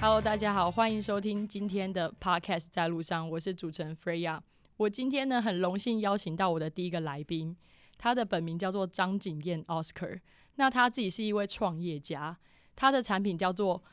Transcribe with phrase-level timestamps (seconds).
[0.00, 4.40] Hello，大家好，欢迎收听今天的 Podcast 在路上，我是主持人 Freya。
[4.78, 7.56] 我今天呢很荣幸邀请到我的第一个来宾，
[7.96, 10.20] 他的本名叫做张景燕 Oscar。
[10.56, 12.36] 那他自己是一位创业家，
[12.74, 13.84] 他的产品叫做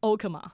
[0.00, 0.50] Okma，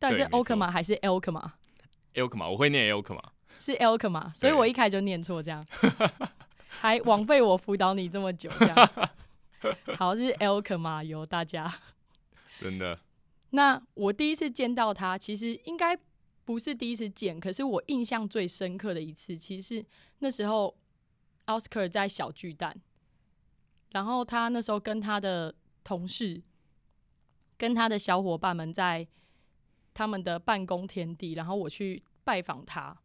[0.00, 3.22] 但是对没错 Okma 还是 Elkma？Elk 我会念 Elk
[3.58, 5.64] 是 Elkma，所以我一开始就念错，这样
[6.66, 8.90] 还枉费我辅导你这么久，这样。
[9.98, 11.72] 好，是 Elkma 有大家。
[12.58, 12.98] 真的
[13.50, 15.98] 那我第一次见到他，其实应该
[16.46, 19.84] 不是第一次见，可是我印象最深刻的一次，其实
[20.20, 20.74] 那时候
[21.44, 22.74] 奥斯卡在小巨蛋，
[23.92, 25.54] 然后他那时候跟他的
[25.84, 26.40] 同事、
[27.58, 29.06] 跟他的小伙伴们在
[29.94, 32.96] 他们的办公天地，然后我去拜访他，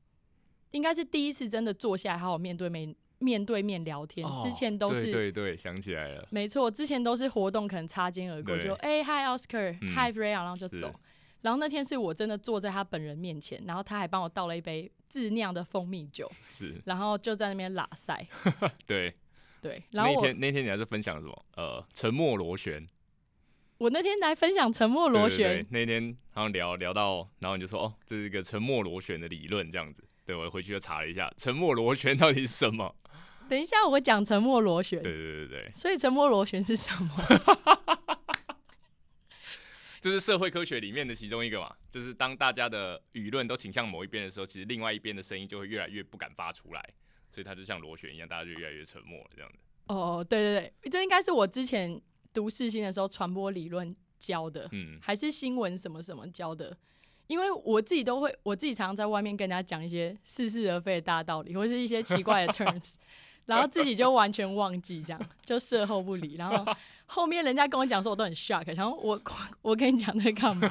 [0.72, 10.94] 应该是第一次真的坐下来好好面对面面对面聊天，之前都是哦对对对，想起来了，没错，之前都是活动，可能擦肩而过，就哎、嗨 Oscar，嗯嗨 Freya，然后就走。
[11.42, 18.28] 然后那天是我真的坐在他本人面前，然后他还帮我倒了一杯自酿的蜂蜜酒，是，然后就在那边拉塞。
[18.88, 19.14] 对。
[19.62, 21.46] 对，然后那我天那天你还是分享什么？
[21.56, 22.88] 呃，沉默螺旋，
[23.86, 30.04] 我那天来分享沉默螺旋，那天好像聊聊到，然后你就说哦，这是一个沉默螺旋的理论，这样子。
[30.26, 32.96] 对我回去就查了一下，沉默螺旋到底是什么？
[33.48, 37.12] 等一下我讲沉默螺旋对，对对对，所以沉默螺旋是什么？
[40.02, 46.84] 这是社会科学里面的其中一个嘛，就是当大家的舆论都倾向某一边的时候，其实另外一边的声音就会越来越不敢发出来，
[47.30, 49.60] 所以它就像螺旋一样，大家就越来越沉默了这样子。
[49.90, 52.02] 哦，对对对，这应该是我之前
[52.36, 56.78] 读世新的时候传播理论教的，嗯，还是新闻什么什么教的。
[57.28, 62.98] 因为我自己都会，我自己常常在外面跟人家讲一些似是而非的大道理，或是一些奇怪的 terms，
[63.48, 66.36] 然后自己就完全忘记，这样就事后不理。
[66.36, 66.76] 然后
[67.08, 69.20] 后面人家跟我讲说，我都很 shock，然后我
[69.64, 70.70] 我跟你讲这干嘛？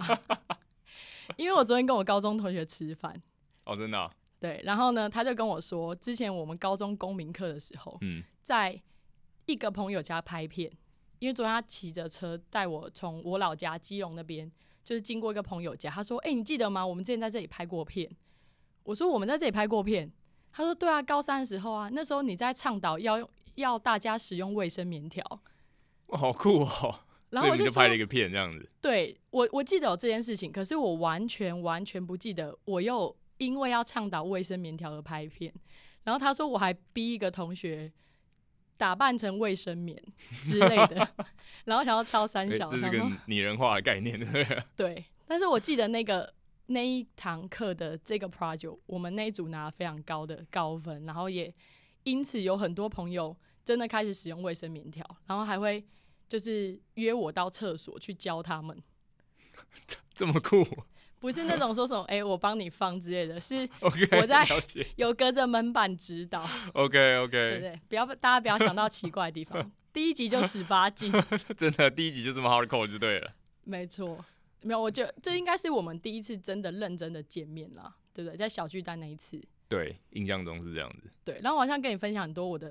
[1.37, 3.21] 因为我昨天跟我高中同学吃饭，
[3.65, 8.81] 哦，真的啊、对，然后呢，他就跟我说，之前我们高中公民课的时候，嗯，在
[9.47, 10.71] 一个朋友家拍片，
[11.25, 14.51] 因为昨天他骑着车带我从我老家基隆那边，
[14.85, 16.87] 就是经过一个朋友家，他说：“哎、你记得吗？
[16.87, 18.15] 我们之前在这里拍过片。”
[18.85, 20.12] 我说：“我们在这里拍过片。”
[20.53, 25.25] 他说：“对啊，高三的时候啊，那时候你在倡导要要大家使用卫生棉条。
[26.09, 27.01] 哇好酷哦。”
[27.33, 35.51] 然后我就拍了一个片这样子，：“对我我记得有这件事情，可是我完全完全不记得我又因为要倡导卫生棉条而拍片。”
[36.05, 37.91] 然后他说：“我还逼一个同学。”
[38.77, 40.01] 打扮成卫生棉
[40.43, 41.09] 之类的，
[41.65, 44.19] 然后想要超三小，诶这是个拟人化的概念？
[44.77, 46.35] 对，但是我记得那个
[46.67, 51.53] 那一堂课的这个 project，我们那一组拿了非常高的高分，然后也
[52.03, 55.85] 因此有很多朋友真的开始使用卫生棉条，然后还会
[56.29, 58.83] 就是约我到厕所去教他们，
[60.15, 60.67] 这么酷
[61.25, 64.47] 不是那种说什么哎、我帮你放之类的，是 我在
[64.97, 71.11] 有隔着门板指导，，OK OK，对，不要大家不要想到奇怪的地方， 第一集就十八禁，
[71.57, 73.33] 真的第一集就这么 hardcore 就对了，
[73.65, 74.23] 没错，
[74.61, 78.37] 没有，我觉得这应该是我们第一次真的认真的见面啦，对不对？
[78.37, 79.43] 在小巨蛋那一次。
[79.67, 82.71] 对，印象中是这样子，对，然后我好像跟你分享很多我的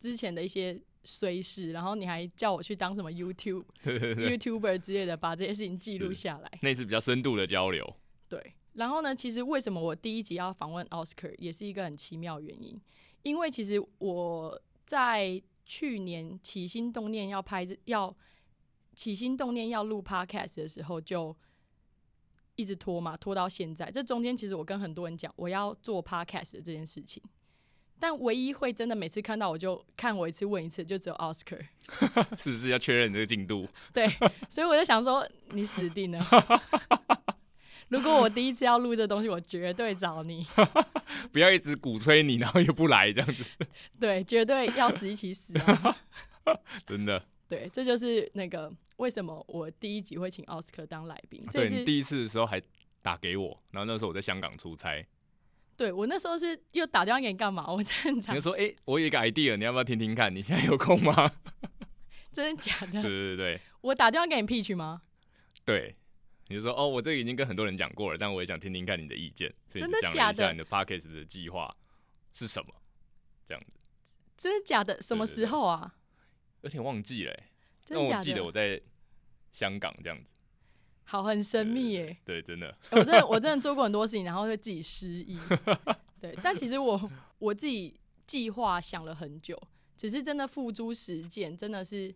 [0.00, 6.58] 之前的一些虽事，然后你还叫我去当什么 YouTube， YouTuber 之类的，把这些事情记录下来。
[6.62, 7.96] 那是比较深度的交流，
[8.28, 12.80] 对，然后呢，其实为什么我第一集要访问 Oscar，也是一个很奇妙的原因，
[13.22, 18.14] 因为其实我在去年起心动念要拍要
[18.94, 21.36] 起心动念要录 Podcast 的时候，就
[22.56, 23.90] 一直拖嘛，拖到现在。
[23.90, 27.22] 这中间其实我跟很多人讲我要做 Podcast 的这件事情，
[28.00, 31.60] 但唯一会真的每次看到我就看我一次问一次，就只有 Oscar。
[32.38, 33.66] 是不是要确认这个进度？
[33.92, 34.06] 对，
[34.48, 36.26] 所以我就想说，你死定了。
[37.88, 40.46] 如果我第一次要录这东西，我绝对找你，
[41.32, 43.44] 不要一直鼓吹你，然后又不来这样子，
[43.98, 45.96] 对，绝对要死一起死啊！
[46.86, 47.24] 真的。
[47.48, 52.60] 对，这就是那个为什么我第一集会请奥斯卡当来宾，这也是对你第一次的时候还
[53.00, 55.02] 打给我，然后那时候我在香港出差，
[55.78, 57.64] 对我那时候是又打电话给你干嘛？
[57.68, 60.34] 我正常你就，说：“哎、我有一个 idea，你要不要听听看？
[60.34, 61.30] 你现在有空吗
[62.34, 63.00] 真的假？”的？
[63.00, 65.02] 对对对我打电话给你 pitch 吗？
[65.64, 65.94] 对，
[66.48, 71.72] 你就说：“哦，我这个已经跟很多人讲过了，但我也想听听看你的意见。”所以真你讲了的假的一下你的 podcast 的计划
[72.32, 72.74] 是什么，
[73.46, 73.72] 这样子，
[74.36, 75.00] 真的假的？
[75.00, 75.94] 什么时候啊？
[76.62, 77.44] 有点忘记了、欸。
[77.84, 78.50] 真的假但我记得我？
[78.50, 78.80] 在
[79.52, 80.30] 香港这样子，
[81.10, 82.14] 好，很神秘耶。
[82.22, 85.38] 对，真的，我真的 我真的做过很多事情，然后会自己失忆。
[86.20, 89.58] 对，但其实我我自己计划想了很久，
[89.96, 92.14] 只是真的付诸实践，真的是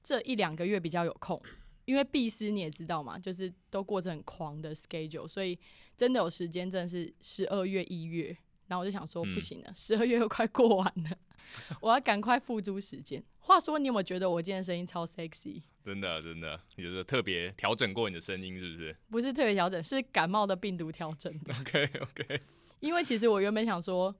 [0.00, 1.42] 这一两个月比较有空。
[1.86, 5.58] 因为毕斯你也知道嘛，就是都过着很狂的 schedule，所以
[5.96, 8.36] 真的有时间，真的是十二月一月。
[8.70, 11.10] 然后我就想说，不行了，十二月又快过完了，
[11.82, 13.20] 我要赶快付诸时间。
[13.40, 15.60] 话说，你有没有觉得我今天声音超 sexy？
[15.84, 18.96] 真的，真的，就是特别调整过你的声音，是不是？
[19.10, 21.52] 不是特别调整，是感冒的病毒调整的。
[21.58, 22.40] OK，OK。
[22.78, 24.14] 因为其实我原本想说，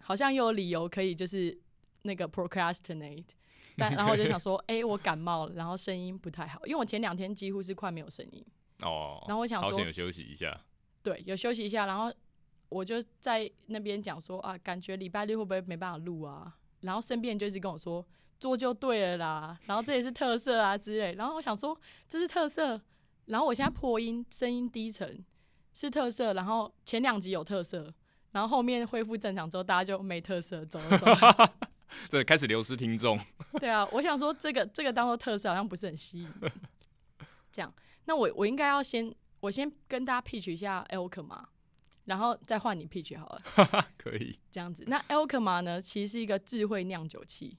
[0.00, 1.60] 好像又有理由可以就是
[2.04, 3.26] 那个 procrastinate，
[3.76, 8.42] 但然后我就想说， 哎，我感冒了，然后声音不太好，因为我前两天几乎是快没有声音。
[8.80, 9.22] 哦。
[9.28, 10.58] 然后我想说，有休息一下。
[11.02, 12.10] 对，有休息一下，然后。
[12.68, 16.56] 我就在那边讲说啊，感觉礼拜六会不会没办法录啊？
[16.80, 18.04] 然后身边人就一直跟我说
[18.38, 21.14] 做就对了啦，然后这也是特色啊之类。
[21.14, 21.78] 然后我想说
[22.08, 22.80] 这是特色，
[23.26, 25.24] 然后我现在破音，声音低沉
[25.72, 27.92] 是特色，然后前两集有特色，
[28.32, 31.06] 然后后面恢复正常之后大家就没特色，走了走。
[32.10, 33.18] 对，开始流失听众。
[33.60, 36.28] 对啊，我想说这个这个当做特色好像不是很吸引。
[37.52, 37.72] 这样，
[38.06, 41.48] 那我我应该要先我先跟大家 pitch 一下 Elk 嘛。
[42.06, 44.84] 然后再换你 peach 好了，可以这样子。
[44.86, 47.56] 那 Elkma 呢，其实是一个智慧酿酒器，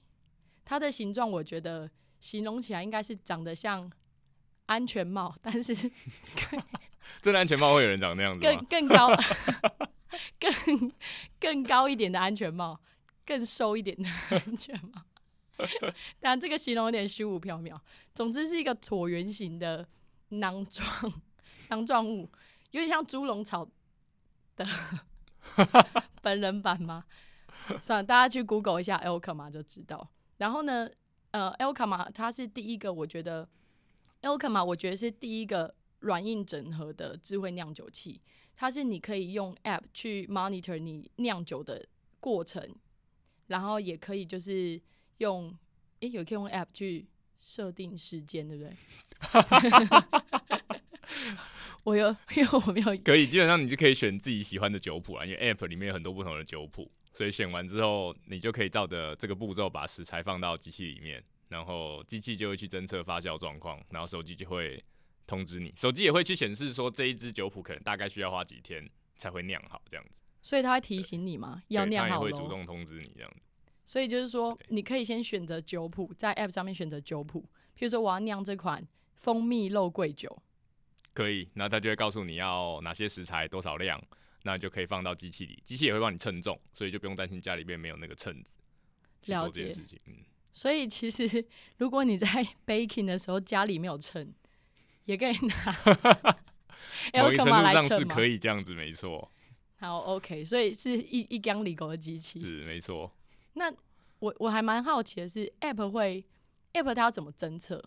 [0.64, 1.90] 它的形状我觉得
[2.20, 3.90] 形容起来应该是长得像
[4.66, 5.74] 安全帽，但是
[7.20, 9.08] 真的安全帽会有人长那样子更更高，
[10.38, 10.92] 更
[11.40, 12.80] 更高一点的安全帽，
[13.24, 15.02] 更瘦一点的安全帽。
[16.20, 17.76] 但这个形容有点虚无缥缈。
[18.14, 19.88] 总之是一个椭圆形的
[20.28, 21.12] 囊状
[21.68, 22.30] 囊状物，
[22.70, 23.68] 有点像猪笼草。
[24.56, 24.66] 的
[26.22, 27.04] 本人版吗？
[27.80, 30.08] 算了，大家去 Google 一下 Elkma 就知道。
[30.38, 30.88] 然后呢，
[31.30, 33.48] 呃，Elkma 它是第一个，我觉得
[34.22, 38.20] Elkma 我觉得是第一个软硬整合的智慧酿酒器。
[38.54, 41.86] 它是你可以用 App 去 monitor 你酿酒的
[42.20, 42.66] 过程，
[43.48, 44.80] 然后也可以就是
[45.18, 45.54] 用，
[46.00, 47.06] 诶，有可以用 App 去
[47.38, 48.74] 设定时间，对不对？
[51.84, 64.82] 我有， 因为我没有可以，基本上你就可以选自己喜欢的酒谱啊，因为 App 里面有很多不同的酒谱，所以选完之后，你就可以照着这个步骤把食材放到机器里面，然后机器就会去侦测发酵状况，然后手机就会
[65.26, 70.20] 通知你，手机也会去显示说这一支酒谱可能大概需要花几天才会酿好这样子。
[70.42, 71.62] 所以它会提醒你吗？
[71.68, 73.36] 要酿好会主动通知你这样子。
[73.84, 78.84] 所以就是说，你可以先选择酒谱，在 App 上面选择酒谱，譬如说我要酿这款
[79.16, 80.40] 蜂蜜肉桂酒。
[81.12, 84.02] 可以，那他就会告诉你要哪些食材多少量，
[84.42, 88.58] 那就可以放到机器里，机器也会帮你称重，所以就不用担心家里边没有那个秤子
[89.22, 89.98] 去做这件事情。
[90.06, 90.14] 嗯，
[90.52, 91.44] 所以其实
[91.78, 92.26] 如果你在
[92.66, 94.32] baking 的时候家里没有秤，
[95.06, 96.36] 也可以拿。
[97.14, 99.30] 某一程度上是可以这样子，没错。
[99.78, 103.10] 好，OK，所以是一一缸里狗的机器，是没错。
[103.54, 103.72] 那
[104.18, 106.24] 我我还蛮好奇的是，App 会
[106.74, 107.82] App 它要怎么侦测？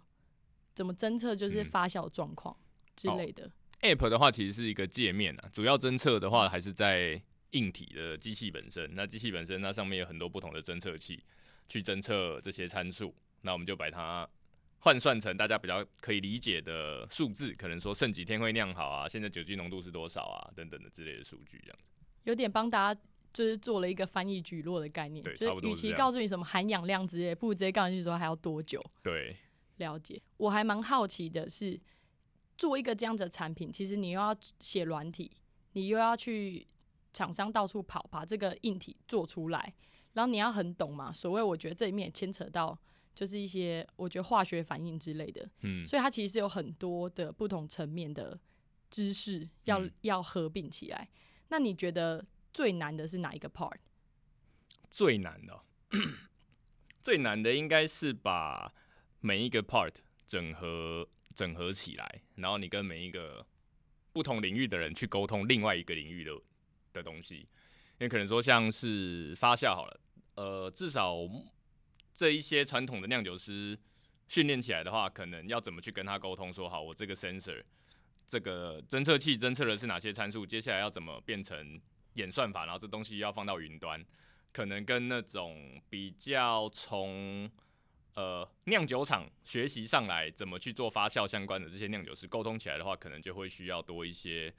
[0.79, 2.55] 怎么侦测就是发酵状况？
[2.95, 5.49] 之类的 App 的话，其实是一个界面啊。
[5.51, 8.89] 主要侦测的话，还是在硬体的机器本身。
[8.95, 11.21] 那机器本身，它上面有很多不同的侦测器，
[11.67, 13.13] 去侦测这些参数。
[13.41, 14.25] 那我们就把它
[14.77, 21.89] 换算成大家比较可以理解的数字，可能说剩几天会酿好啊，现在酒精浓度是多少啊，等等的之类的数据，这样子。
[22.23, 23.01] 有点帮大家
[23.33, 28.81] 就是做了一个翻译举落的概念，就是与其告诉你什么含氧量之类，不如直接告诉你说还要多久。
[29.03, 29.35] 对，
[29.79, 30.21] 了解。
[30.37, 31.81] 我还蛮好奇的是。
[32.59, 35.31] 做一个这样子的产品，其实你又要写软体，
[35.71, 36.67] 你又要去
[37.13, 39.73] 厂商到处跑，把这个硬体做出来，
[40.11, 41.09] 然后你要很懂嘛。
[41.09, 42.77] 所谓我觉得这里面牵扯到
[43.15, 48.37] 就是一些我觉得化学反应之类的，嗯，所以它其实是有很多的不同层面的
[48.89, 51.07] 知识要要合并起来。
[51.47, 53.77] 那你觉得最难的是哪一个 part？
[54.91, 55.63] 最难的，
[57.01, 58.73] 最难的应该是把
[59.21, 59.93] 每一个 part
[60.25, 61.07] 整合。
[61.35, 63.45] 整合起来，然后你跟每一个
[64.11, 66.33] 不同领域的人去沟通另外一个领域的
[66.91, 69.99] 的东西，因为可能说像是发酵好了，
[70.35, 71.15] 呃，至少
[72.13, 73.79] 这一些传统的酿酒师
[74.27, 77.63] 训练起来的话，可能要怎么去跟他沟通，说好我这个 sensor
[78.27, 81.79] 这个侦测器侦测的是哪些参数，接下来要怎么变成
[82.15, 84.03] 演算法，然后这东西要放到云端，
[84.51, 87.49] 可能跟那种比较从
[88.19, 94.53] 呃，酿酒厂学习上来怎么去做发酵相关的这些酿酒师沟通起来的话，可能就会需要多一些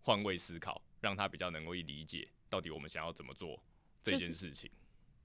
[0.00, 3.58] 换位思考，让他比较能够理解到底我们想要怎么做
[4.02, 4.70] 这件事情。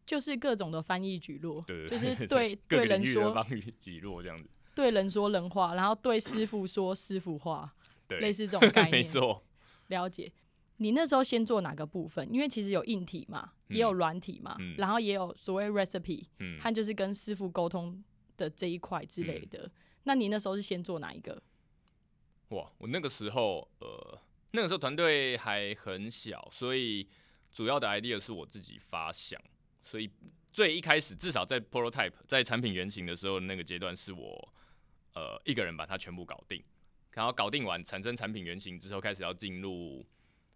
[0.05, 4.49] 就是各种的翻译举落，对 就是对对人说翻译举落这样子。
[4.73, 7.75] 对人说人话，然后对师傅说师傅话，
[8.07, 8.91] 对，类似这种 概念。
[8.91, 9.43] 没错。
[9.87, 10.31] 了解。
[10.77, 12.27] 你那时候先做哪个部分？
[12.33, 18.03] 因为其实有硬体嘛，也有软体嘛，嗯然后也有所谓 recipe，嗯，和就是跟师傅沟通
[18.35, 19.69] 的这一块之类的。
[20.03, 21.41] 那你那时候是先做哪一个？
[22.49, 24.19] 哇，我那个时候呃，
[24.51, 27.07] 那个时候团队还很小，所以
[27.51, 29.41] 主要的 idea 是我自己发想，
[29.83, 30.09] 所以
[30.51, 34.53] 最一开始至少在 prototype 在产品原型的时候那个阶段，是我
[35.13, 36.61] 呃一个人把它全部搞定，
[37.11, 40.05] 然后搞定完产生产品原型之后，开始要进入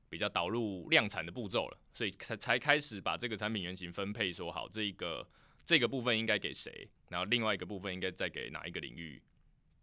[0.09, 5.27] 比较导入量产的步骤了，所以才才开始把这个产品原型分配，说好这一个
[5.65, 9.21] 这个部分应该给谁，然后另外一个部分应该再给哪一个领域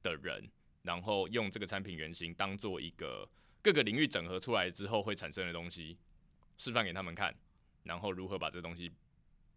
[0.03, 0.51] 的人。
[0.83, 3.27] 然后用这个产品原型当做一个
[3.63, 5.97] 各个领域整合出来之后会产生的东西，
[6.59, 7.35] 示范给他们看，
[7.85, 8.93] 然后如何把这个东西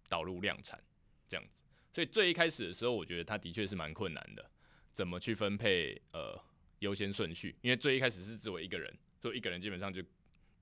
[0.08, 0.82] 导入量产，
[1.28, 1.62] 这样子。
[1.94, 4.50] 所以最一开始的时候，我觉得它的确是蛮困难的，
[4.94, 6.42] 怎么去分配呃
[6.80, 7.54] 优先顺序？
[7.60, 10.02] 因为最一开始是只有一个人，所以一个人基本上就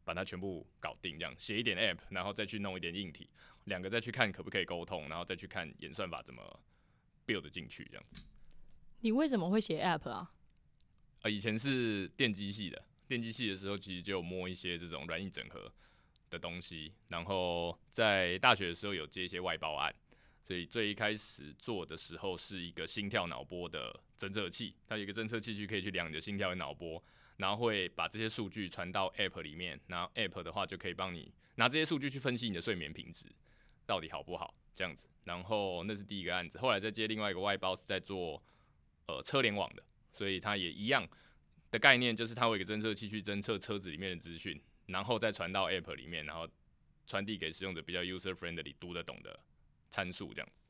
[0.06, 3.28] 把它全部搞定，这样写一点 app，然后再去弄一点硬体，
[3.66, 6.60] 两个再去看可不可以沟通，然后再去看演算法怎么
[7.28, 8.06] build 进去，这样。
[9.02, 10.32] 你为什么会写 app 啊？
[11.24, 15.72] 呃，以前是电机系的，电机系的时候其实就有摸一些这种软硬整合
[16.30, 19.94] 的东西，然后在大学的时候有接一些外包案，
[20.44, 27.04] 所以最一开始做的时候是一个心跳脑波的侦测器，它有一个侦测器去可以去量你的心跳跟脑波，
[27.38, 33.26] 然后会把这些数据传到 App 里面，然后 App 的话就可以帮你拿这些数据去分析你的睡眠品质
[33.86, 38.42] 到底好不好这样子，然后那是第一个案子，后来再接另外一个外包是在做
[39.08, 39.84] 呃车联网的。
[40.14, 41.06] 所以它也一样
[41.72, 46.48] 的概念，就是它有一个侦测器去侦测车子里面的资讯，然后再传到 App 里面，然后
[47.06, 49.38] 传递给使用者比较 user friendly 读得懂的
[49.90, 50.62] 参数，这样子。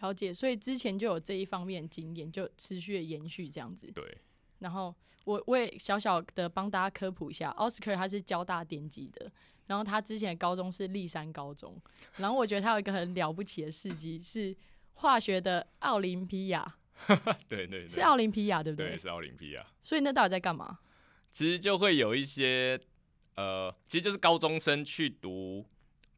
[0.00, 3.90] 了解，所以之前就有这一方面的经验，就持续的延续这样子。
[3.90, 4.18] 对，
[4.58, 9.30] 然后我我也小小的帮大家科普一下，奥斯卡他是交大电机的，
[9.66, 11.80] 然后他之前的高中是立山高中，
[12.16, 14.56] 然后我觉得他有一个很了不起的事迹是
[14.94, 16.76] 化学的奥林匹亚。
[17.48, 18.98] 对对对，是奥林匹亚对不对？
[18.98, 19.64] 是奥林匹亚。
[19.80, 20.80] 所以那到底在干嘛？
[21.30, 22.80] 其实就会有一些
[23.36, 25.64] 呃，其实就是高中生去读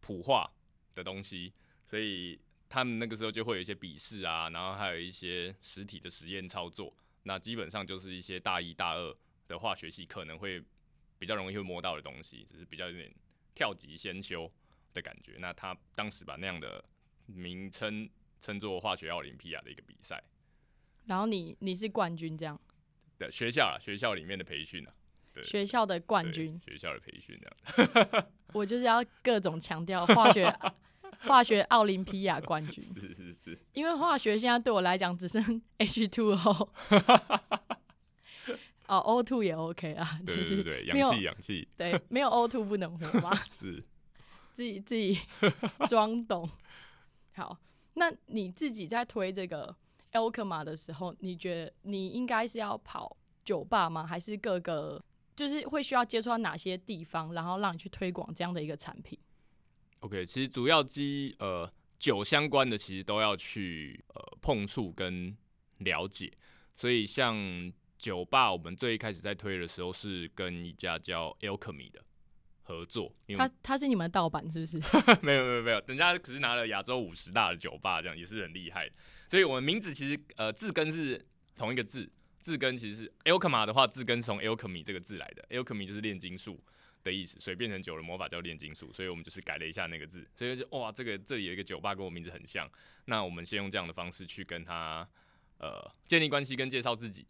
[0.00, 0.50] 普化
[0.94, 1.52] 的东西，
[1.84, 6.94] 所以他们那个时候就会有一些笔试啊，然后还有一些实体的实验操作。
[7.22, 9.16] 那基本上就是一些大一、大二
[9.48, 10.62] 的化学系可能会
[11.18, 13.12] 比较容易会摸到的东西，只是比较有点
[13.54, 14.50] 跳级先修
[14.92, 15.36] 的感觉。
[15.38, 16.84] 那他当时把那样的
[17.26, 18.08] 名称
[18.40, 20.22] 称作化学奥林匹亚的一个比赛。
[21.06, 22.60] 然后你你是冠军这样？
[23.18, 24.94] 对，学校啊，学校里面的培训啊，
[25.34, 28.26] 对，学校的冠军，学校的培训这样。
[28.54, 30.46] 我就是要各种强调化学
[31.20, 35.42] 化学奥林匹亚冠军， 是是是，因为化学现在对我来讲只剩
[35.78, 36.68] H2O，
[38.88, 43.82] 哦 O2 也 OK 啦，对就是对对，氧气氧气，对，没有 O2 不能活嘛， 是
[44.52, 45.18] 自己自己
[45.88, 46.48] 装懂。
[47.34, 47.56] 好，
[47.94, 49.74] 那你自己在推这个
[50.12, 54.04] Alkema 的时候，你觉得你应该是要跑酒吧吗？
[54.06, 55.02] 还是各个
[55.36, 59.16] 就是会需要接触到哪些地方，然后让你去推广这样的一个产品？
[60.00, 65.36] OK，其实主要机呃酒相关的其实都要去呃碰触跟
[65.78, 66.32] 了解，
[66.74, 72.02] 所以像酒吧，我们最一开始在推的时候是跟一家叫 Alchemy 的
[72.62, 74.78] 合作，因为它它是你们的盗版是不是？
[75.20, 78.94] 没有没有没有，人家可是拿了亚洲五十大的酒吧，这样也是很厉害的。
[79.28, 81.22] 所以我们名字其实呃字根是
[81.54, 86.58] 同一个字，字根其实是 Alchemy 的话，字根是从 Alchemy 这个字来的，Alchemy 就是炼金术
[87.02, 92.70] 的意思，所以变成酒的魔法叫炼金术，所以我们就是改了一下那个字，所以就哇，这个这里有一个酒吧跟我名字很像，
[93.06, 95.08] 那我们先用这样的方式去跟他
[95.58, 97.26] 呃建立关系跟介绍自己，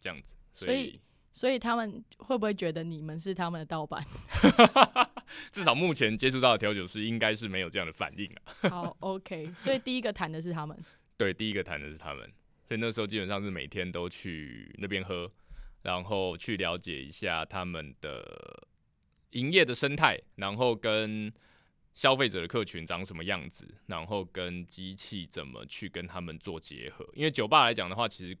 [0.00, 1.00] 这样子，所以
[1.30, 4.04] 所以他们会不会觉得你们是他们的盗版？
[5.50, 8.52] 至少目前接触到的调酒师应该是没有这样的反应啊。
[8.68, 10.78] 好，OK，所以第一个谈的是他们。
[11.16, 12.30] 对，第一个谈的是他们，
[12.68, 15.30] 所以那时候基本上是每天都去那边喝，
[15.82, 18.68] 然后去了解一下他们的
[19.32, 21.32] 营业的生态，然后跟
[21.94, 27.06] 消费者的客群长什么样子，然后跟机器怎么去跟他们做结合。
[27.14, 28.36] 因为酒吧来讲的话，其实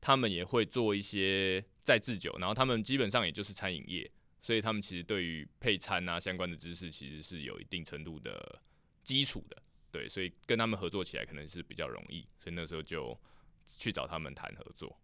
[0.00, 4.08] 他们也会做一些在制酒，然后他们基本上也就是餐饮业，
[4.42, 8.60] 所以他们其实对于配餐啊相关的知识其实是有一定程度的
[9.02, 9.60] 基础的。
[9.90, 13.16] 对，所以跟他们合作起来可能是比较容易，所以那时候就
[13.64, 14.96] 去找他们谈合作。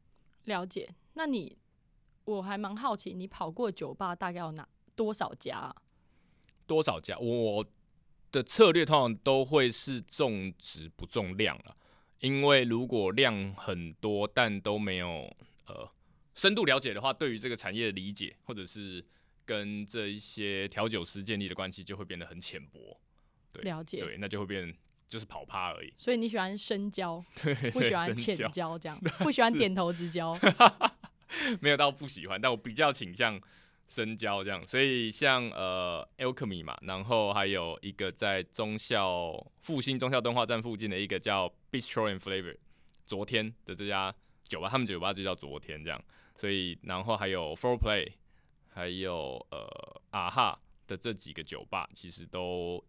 [0.45, 1.57] 了解，那你
[2.25, 4.69] 我还蛮好奇，你跑过酒吧大概有哪
[5.01, 5.75] 多少家、啊？
[6.67, 7.17] 多少家？
[7.19, 7.65] 我
[8.31, 11.75] 的策略通常都会是重质不重量啊，
[12.19, 15.35] 因为如果量很多，但都没有
[15.69, 15.91] 呃
[16.35, 19.03] 深度了解的话，对于这个产业的理解，或者是
[19.47, 23.01] 跟这一些调酒师建立的关系，就会变得很浅薄。
[23.51, 24.01] 对，了解。
[24.01, 24.77] 对，那就会变
[25.09, 25.91] 就是跑趴而已。
[25.97, 30.39] 所以你喜欢深交，对，不喜欢浅交，这样不喜欢点头之交。
[31.61, 33.41] 没有到不喜欢，但我比较倾向
[33.91, 34.65] 深交这样。
[34.65, 42.57] 所以像呃 Alchemy 嘛，然后还有一个在中校复兴中校动画站附近的一个叫 Bistro and Flavor，
[43.05, 46.01] 昨天的这家酒吧，他们酒吧就叫昨天这样。
[46.37, 48.13] 所以然后还有 Four Play，
[48.69, 50.57] 还有呃啊哈
[50.87, 52.83] 的这几个酒吧，其实都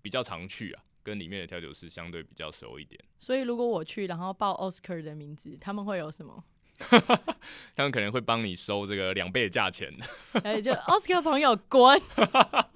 [0.00, 2.98] 比较常去啊，跟里面的调酒师相对比较熟一点。
[3.18, 6.42] 所以如果我去，然后报 Oscar 的名字，他们会有什么？
[7.74, 9.92] 他们可能会帮你收这个两倍的价钱。
[10.44, 12.00] 哎，就奥斯卡朋友滚！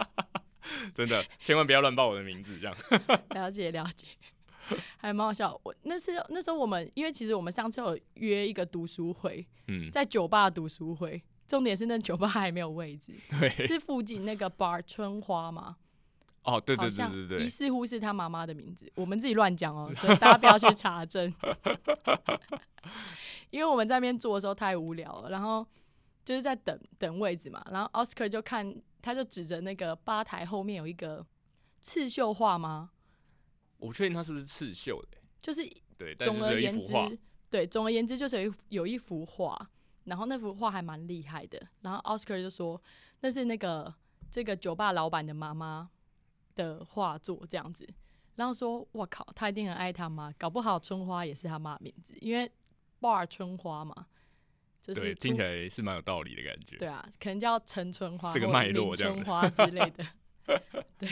[0.94, 2.76] 真的，千万不要乱报我的名字，这样。
[3.30, 4.06] 了解了解，
[4.96, 5.58] 还蛮好笑。
[5.62, 15.76] 我那是那时候我们，因为其实我们上次有约一个读书会，嗯，在酒吧读书会，重点是那酒吧还没有位置，对，是附近那个 bar 春花嘛。
[16.44, 21.32] 哦，对对对对对，疑似乎是他妈妈的名字，我们自己乱讲哦， 大家不要去查证。
[23.50, 25.64] 因为我们在那边坐的时候太无聊了，然后
[26.24, 31.24] 就是在等等位置嘛，然后 Oscar 就看，他就指着那个吧台后面有一个
[31.80, 32.90] 刺绣画吗？
[33.78, 35.62] 我不确定他是不是刺绣的，就是
[35.96, 36.92] 对，总而言之，
[37.50, 39.70] 对，总而言之就是有有一幅画，
[40.04, 42.82] 然后那幅画还蛮厉害的，然后 Oscar 就说
[43.20, 43.94] 那是那个
[44.30, 45.90] 这个酒吧老板的妈妈。
[46.54, 47.88] 的画作这样子，
[48.36, 52.50] 然后说：“我靠，他一定很爱他妈，搞不好春花也是他妈名字，因为
[53.00, 54.06] bar 春花嘛，
[54.80, 56.76] 就是听起来是蛮有道理的感觉。
[56.76, 60.06] 对啊，可能叫陈春花，这个脉络春花之类的，
[60.98, 61.08] 对，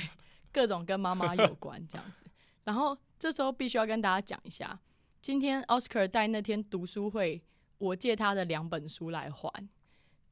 [0.52, 2.24] 各种跟妈妈有关这样子。
[2.64, 4.80] 然后这时候必须要跟大家讲一下，
[5.20, 7.42] 今天奥斯卡带那天读书会，
[7.78, 9.68] 我借他的两本书来还，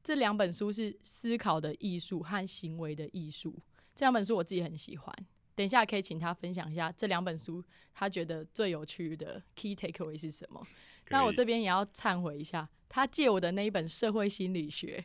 [0.01, 3.51] 这两本书是《思考的艺术》和《行为的艺术》。”
[3.99, 5.13] 这两本书我自己很喜欢，
[5.55, 7.61] 等一下可以请他分享一下这两本书
[7.93, 10.65] 他觉得最有趣的 key takeaway 是什么。
[11.09, 15.03] 那我这边也要忏悔一下，他借我的那一本社会心理学，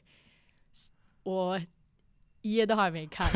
[1.24, 1.60] 我
[2.42, 3.28] 一页都还没看。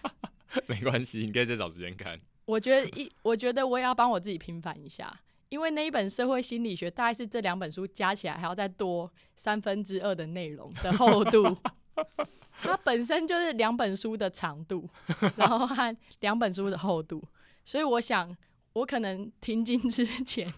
[0.68, 2.18] 没关系，你可以再找时间看。
[2.46, 11.54] 我觉得一，我觉得我也要帮我自己平反一下，因为那一本社会心理学大概是这两本书加起来还要再多三分之二的内容的厚度。
[12.66, 14.88] 它本身就是两本书的长度，
[15.36, 17.22] 然后和两本书的厚度，
[17.62, 18.34] 所以我想
[18.72, 20.52] 我可能听经之前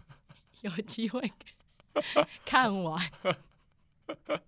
[0.62, 1.20] 有机会
[2.44, 2.98] 看完，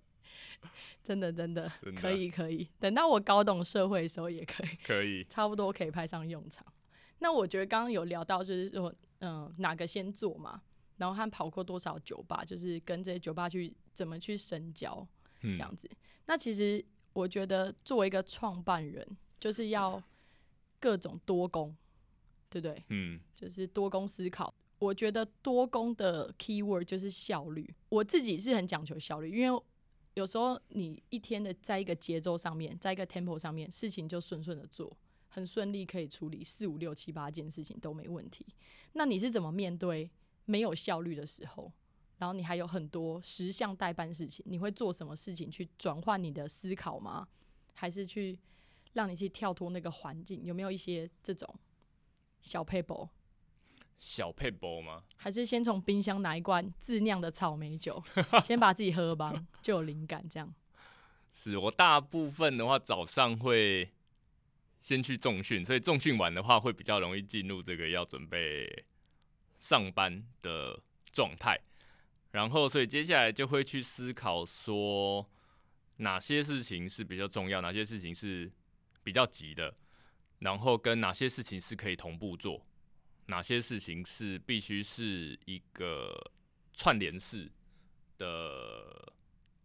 [1.03, 6.65] 真的真的可以可以，等到我搞懂社会的时候也可以，可以差不多可以派上用场。
[7.19, 10.63] 那我觉得刚刚有聊到就是说，嗯，哪个先做嘛，
[10.97, 15.05] 然后和跑过多少酒吧，就是跟这些酒吧去怎么去深交
[15.43, 15.91] 这样子。
[16.27, 16.85] 那其实。
[17.19, 19.05] 我觉得作为一个创办人，
[19.41, 20.01] 就是要
[20.79, 21.75] 各种多工，
[22.49, 22.85] 对不对？
[22.91, 24.55] 嗯，就是多工思考。
[24.79, 27.75] 我觉得多工的 key word 就是效率。
[27.89, 29.63] 我自己是很讲求效率，因为
[30.15, 38.47] 有时候你一天的在一个节奏上面，在一个 tempo 上面，事情就顺顺的做，很顺利可以处理四五六七八件事情都没问题。
[38.93, 40.09] 那你是怎么面对
[40.45, 41.73] 没有效率的时候？
[42.19, 47.27] 然后你还有很多十项代办事情，你会做什么事情去转换你的思考吗？
[47.75, 48.39] 还是去
[48.93, 50.45] 让你去跳脱那个环境？
[50.45, 51.49] 有没有一些这种
[52.41, 53.09] 小配包？
[53.99, 55.03] 小配包吗？
[55.17, 58.03] 还是先从冰箱拿一罐自酿的草莓酒，
[58.43, 60.53] 先把自己喝吧，就有灵感这样。
[61.33, 63.89] 是我大部分的话早上会
[64.83, 68.85] 先去重训，所以重训完的话会比较容易进入这个要准备
[69.59, 70.81] 上班的
[71.13, 71.61] 状态。
[72.39, 75.29] 然后，所以接下来就会去思考说，
[75.97, 78.49] 哪些事情是比较重要，哪些事情是
[79.03, 79.77] 比较急的，
[80.39, 82.65] 然后跟哪些事情是可以同步做，
[83.27, 86.15] 哪些事情是必须是一个
[86.73, 87.51] 串联式
[88.17, 89.13] 的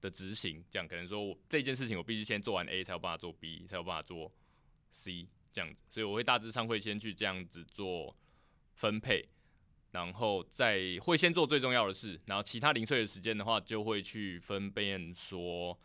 [0.02, 0.66] 的执行。
[0.72, 4.34] 这样可能说，我这件事情我必须先做完 A 才有办法做 B，才有办法做
[4.90, 5.84] C 这样子。
[5.90, 8.18] 所以我会大致上会先去这样子做
[8.74, 9.30] 分配。
[9.94, 15.80] 然后再会先做最重要的事，然后其他零碎的时间的话，就会去分辨说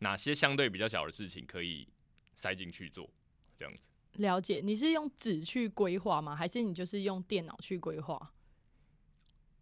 [0.00, 1.88] 哪些相对比较小的事情可以
[2.34, 3.10] 塞进去做，
[3.56, 3.88] 这样子。
[4.18, 6.36] 了解，你是用纸去规划吗？
[6.36, 8.32] 还是你就是用电脑去规划？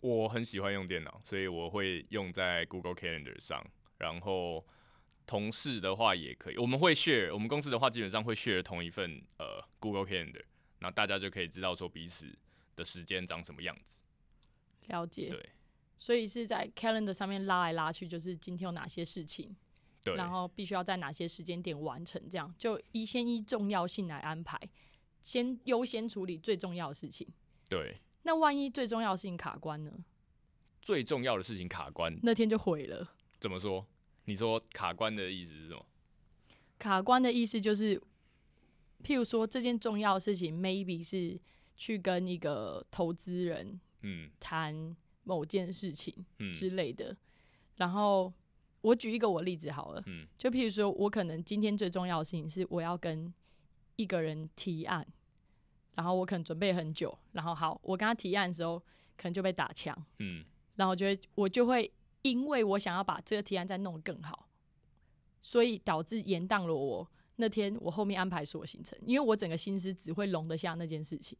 [0.00, 3.64] 我很喜欢用电脑，所以我会用在 Google Calendar 上。
[3.98, 4.66] 然后
[5.24, 10.42] 同事的话也可以，我们会 share，我们公司的话基本上会 share 同一份呃 Google Calendar，
[10.80, 12.36] 那大家就可以知道说彼此。
[12.76, 14.00] 的时间长什么样子？
[14.87, 15.28] 了解。
[15.30, 15.50] 对，
[15.98, 19.54] 所以是在 calendar 上面拉来拉去，就是今天有哪些事情，
[20.02, 24.58] 对，然后必须要在哪些时间点完成，这样就依先依重要性来安排，
[25.20, 27.28] 先优先处理最重要的事情。
[27.68, 29.92] 对，那万一最重要的事情卡关呢？
[30.80, 33.14] 最重要的事情卡关，那天就毁了。
[33.38, 33.87] 怎么说？
[34.24, 35.87] 你说卡关的意思是什么？
[36.78, 37.96] 卡关的意思就是，
[39.04, 41.40] 譬如说这件重要的事情，maybe 是
[41.76, 44.30] 去跟一个投资人嗯。
[44.38, 46.52] 谈某件事情嗯。
[46.52, 47.16] 之类的。
[47.76, 48.32] 然后
[48.80, 50.26] 我举一个我例子好了，嗯。
[50.37, 53.32] 就譬如说我可能今天最重要的事情是我要跟
[53.96, 55.06] 一个人提案，
[55.94, 58.78] 然后我可能准备很久，然后好，我跟他提案的时候
[59.16, 60.44] 可能就被打枪，嗯。
[60.76, 64.48] 然后我就会我就会因为我想要把这个提案再弄得更好，
[65.42, 71.37] 所以导致延宕了我那天我后面安排所有行程，因为我整个心思只会容得下那件事情，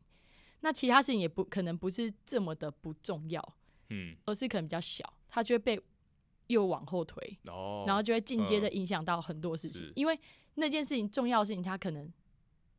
[0.62, 3.57] 那其他事情也不可能不是这么的不重要，
[3.90, 5.81] 嗯，而是可能比较小，它就会被
[6.46, 9.92] 又往后推，哦，然后就会间接的影响到很多事情，是。
[9.96, 10.18] 因为
[10.55, 12.11] 那件事情重要的事情它可能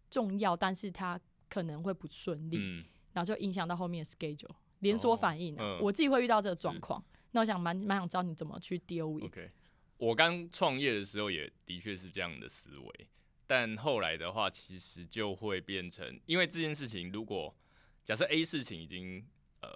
[0.09, 1.19] 重要，但是它
[1.49, 5.79] 可能会不顺利，嗯然后就影响到后面的 schedule 连锁反应、啊嗯。
[5.81, 9.25] 我自己会遇到这个状况，那我想蛮蛮想知道你怎么去 deal with。
[9.25, 9.51] OK，
[9.97, 13.07] 我刚创业的时候也的确是这样的思维，
[13.45, 17.55] 但后来的话，其实就会变成，因为这件事情，如果
[18.03, 19.25] 假设 A 事情已经
[19.61, 19.69] 呃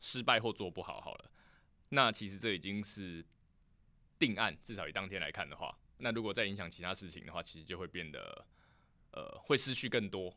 [0.00, 1.30] 失败或做不好好了，
[1.88, 3.24] 那其实这已经是
[4.18, 8.46] 定案，至少以当天来看的话，那如果再影响其他事情的话，其实就会变得
[9.12, 10.36] 呃会失去更多。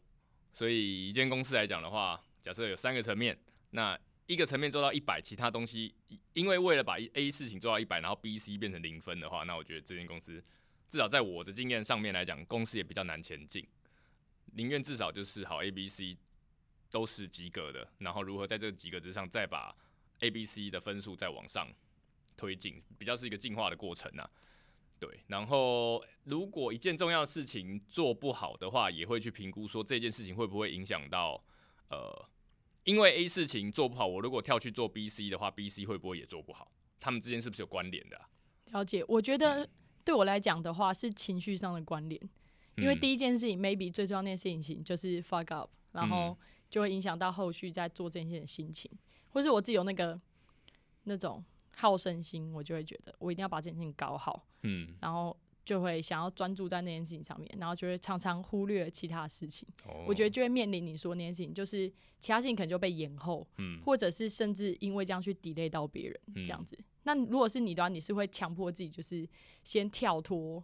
[0.54, 3.38] 所以一间公司来讲的话，假设有三个层面，
[3.70, 5.94] 那一个层面做到一百，其他东西
[6.34, 10.44] 因为为了把 A 事情做到一百，然后 B、C 变成零分的话，那我觉得这间公司
[10.88, 13.68] 至少在我的经验上面来讲，公司也比较难前进。
[14.54, 16.18] 宁愿至少就是好 A、B、C
[16.92, 19.76] 都是及格的，然后如何在这个及格之上再把
[20.20, 21.68] A、B、C 的分数再往上
[22.36, 24.30] 推进，比较是一个进化的过程啊。
[25.00, 31.42] 对，然后如果一件重要的事情做不好的话，也会去评估说这件事情会不会影响到
[31.90, 32.30] 呃，
[32.84, 36.70] 因为 A 事情做不好，我如果跳去做 B、C 的话，B、C 会不会也做不好？
[37.00, 38.30] 他们之间是不是有关联的、啊？
[38.72, 39.70] 了解，我觉得
[40.04, 42.22] 对我来讲的话是情绪上的关联，
[42.76, 46.38] 因为嗯第一件事情 maybe 最重要的那件事情就是 fuck up，然后嗯
[46.70, 48.92] 就会影响到后续在做这件事情的心情，
[49.30, 50.20] 或是我自己有那个
[51.04, 51.44] 那种
[51.76, 59.68] 好胜心，我就会觉得我一定要把这件事情搞好，嗯，然后就会想要专注在那件事情上面，然后就会常常忽略其他事情。
[59.86, 66.78] 哦我觉得就会面临你说那件事情，就是其他事情可能就被延后，嗯或者是甚至因为这样去 delay 到别人嗯这样子。
[67.04, 69.28] 那如果是你的话，你是会强迫自己就是
[69.64, 70.64] 先跳脱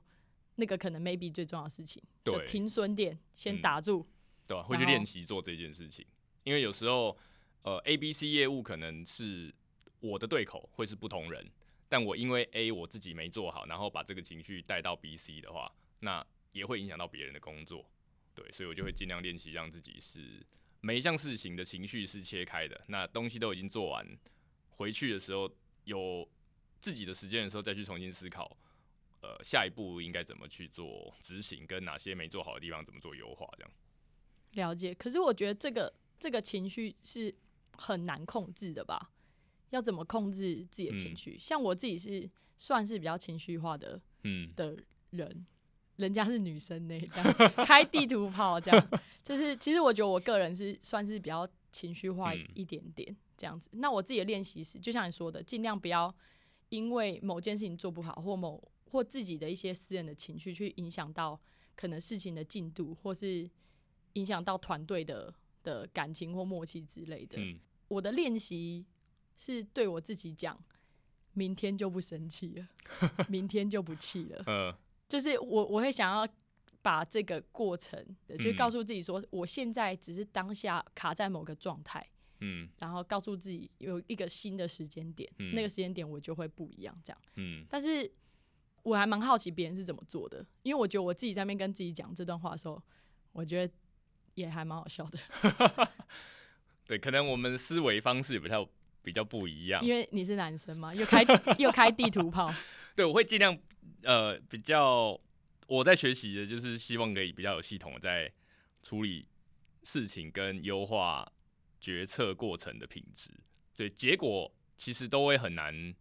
[0.56, 4.06] 那个可能 maybe 最重要的事情，就对停损点先嗯打住。
[4.48, 6.06] 对吧、会去练习做这件事情，
[6.44, 7.18] 因为有时候
[7.64, 9.54] 呃 A、B、C 业务可能是
[10.00, 11.50] 我的对口会是不同人，
[11.90, 17.90] 但我因为 A 我自己没做好，然后把这个情绪带到 B、C 的话，那也会影响到别人的工作。
[18.34, 20.46] 对，所以我就会尽量练习让自己是
[20.82, 24.06] 每一项事情的情绪是切开的，那东西都已经做完，
[24.70, 25.50] 回去的时候
[25.86, 26.30] 有
[26.80, 28.56] 自己的时间的时候再去重新思考。
[29.22, 33.72] 呃，下一步应该怎么去做执行，跟哪些没做好的地方怎么做优化，这样。
[34.56, 37.34] 了解，可是我觉得这个这个情绪是
[37.78, 39.12] 很难控制的吧？
[39.70, 41.38] 要怎么控制自己的情嗯绪？
[41.40, 44.78] 像我自己是算是比较情绪化的嗯的
[45.10, 45.46] 人，
[45.98, 48.90] 人家是女生呢，这样 开地图炮这样，
[49.24, 53.70] 就是其实我觉得我个人是算是比较情绪化嗯一点点这样子。
[53.74, 56.14] 那我自己的练习是，就像你说的，尽量不要
[56.70, 61.38] 因为某件事情做不好，或某或自己的一些私人的情绪去影响到
[61.76, 63.50] 可能事情的进度，或是
[64.16, 67.38] 影响到团队的的感情或默契之类的。
[67.40, 68.84] 嗯我的练习
[69.38, 70.60] 是对我自己讲，
[71.34, 72.68] 明天就不生气了，
[73.30, 74.44] 明天就不气了。
[74.48, 74.76] 呃
[75.08, 76.28] 就是我我会想要
[76.82, 82.04] 把这个过程，就是嗯告诉自己说，我现在只是当下卡在某个状态，
[82.42, 87.22] 嗯然后告诉自己有一个新的时间点，嗯那个时间点我就会不一样这样。
[87.36, 88.12] 嗯但是
[88.82, 92.82] 我还蛮好奇别人是怎么做的，因为我觉得我自己在那边跟自己讲这段话的时候，
[93.32, 93.72] 我觉得
[94.36, 95.90] 也还蛮好笑的，
[96.86, 98.70] 对，可能我们思维方式比较
[99.02, 99.84] 比较不一样。
[99.84, 101.26] 因为你是男生嘛，又开
[101.58, 102.54] 又开地图炮，
[102.96, 103.58] 对，我会尽量
[104.04, 105.20] 呃比较
[105.68, 108.32] 我在学习的就是希望可以比较有系统的在
[108.84, 109.28] 处理
[109.84, 111.30] 事情跟优化
[111.80, 113.32] 决策过程的品质，
[113.74, 115.94] 所以结果其实都会很难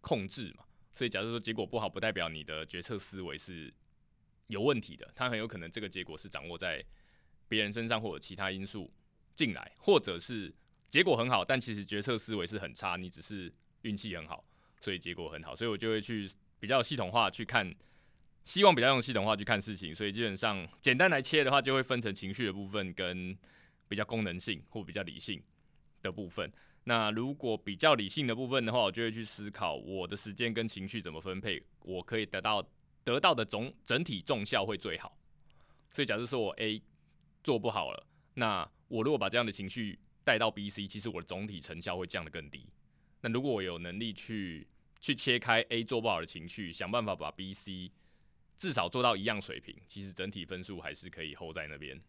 [0.00, 0.64] 控制嘛。
[0.94, 3.72] 所以假设说结果不好，不代表你的决策思维是
[4.48, 6.84] 有问题的，它很有可能这个结果是掌握在
[7.52, 8.90] 别人身上或者其他因素
[9.34, 10.50] 进来，或者是
[10.88, 14.42] 结果很好，但其实决策思维是很差，你只是运气很好，
[14.80, 17.70] 所以结果很好，所以我就会去比较系统化去看，
[18.42, 23.36] 希望比较用系统化去看事情，所以基本上简单来切的话，就会分成情绪的部分跟
[23.86, 25.42] 比较功能性或比较理性
[26.00, 26.50] 的部分。
[26.84, 32.66] 那如果比较理性的部分的话，我就会去思考我的时间跟情绪怎么分配，我可以得到
[33.04, 35.18] 得到的总整体重效会最好。
[35.92, 36.80] 所以假设说我 A
[37.42, 42.66] 做不好了，那我如果把这样的情绪带到 B、C，其实我的总体成效会降得更低。
[43.20, 44.66] 那如果我有能力去
[45.00, 47.90] 去切开 A 做不好的情绪，想办法把 B、C
[48.56, 52.00] 至少做到一样水平，其实整体分数还是可以 hold 在那边。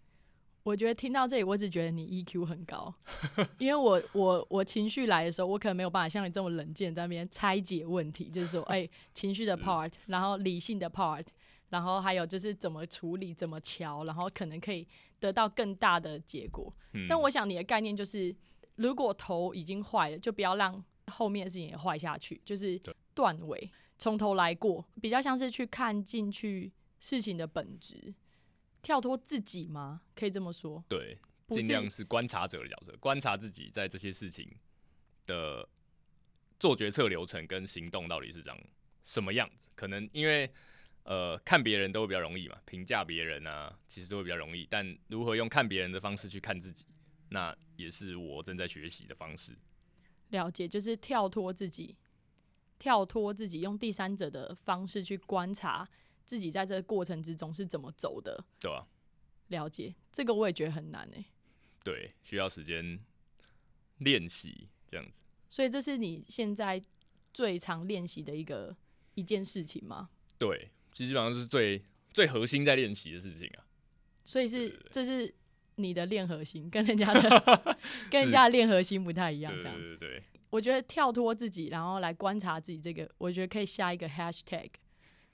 [0.64, 2.94] 我觉得听到这里，我只觉得你 EQ 很高，
[3.60, 11.26] 因为我我我情绪来的时候，我可能没有办法像你这么冷静在那边拆解问题，就是说， 哎，情绪的 part，然后理性的 part，
[11.74, 14.88] 然后还有就是怎么处理、怎么调，然后可能可以
[15.20, 16.72] 得到更大的结果。
[17.10, 18.34] 但我想你的概念就是，
[18.76, 22.80] 如果头已经坏了，就不要让后面的事情也坏下去，就是
[23.16, 28.14] 断尾，从头来过，比较像是去看进去事情的本质。
[28.84, 30.02] 跳脱自己吗？
[30.14, 30.84] 可以这么说。
[30.88, 31.18] 对，
[31.50, 34.48] 尽量是观察者的角色，观察自己在这些事情
[35.26, 35.68] 的
[36.60, 38.56] 做决策流程跟行动到底是长
[39.02, 39.70] 什么样子。
[39.74, 40.48] 可能因为
[41.04, 44.68] 呃看别人都会比较容易嘛，评价别人啊，其实都会比较容易。
[44.70, 46.86] 但如何用看别人的方式去看自己，
[47.30, 49.58] 那也是我正在学习的方式。
[50.30, 51.96] 了解，就是跳脱自己，
[52.80, 55.88] 跳脱自己，用第三者的方式去观察。
[56.26, 58.46] 自己在这个过程之中是怎么走的？
[58.58, 58.88] 对啊，
[59.50, 61.26] 了解这个我也觉得很难诶。
[61.84, 62.98] 对，需要时间
[63.98, 65.20] 练习这样子。
[65.50, 66.82] 所以这是你现在
[67.34, 68.74] 最常练习的一个
[69.16, 70.10] 一件事情吗？
[70.40, 73.68] 对，基本上是最最核心在练习的事情啊。
[74.24, 75.34] 所以是这是
[75.76, 77.78] 你的练核心，跟人家的
[78.10, 79.98] 跟人家的练核心不太一样，这样子。
[79.98, 84.70] 对，我觉得跳脱自己，然后来观察自己，这个我觉得可以下一个 hashtag。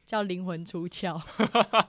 [0.05, 1.21] 叫灵魂出窍，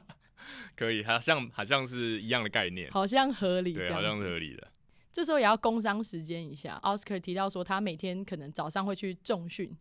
[0.77, 4.69] 可以，好像好像是一样的概念，好像合理，对，好像是合理的。
[5.11, 6.75] 这时候也要工商时间一下。
[6.83, 9.75] 奥斯卡提到说，他每天可能早上会去重训，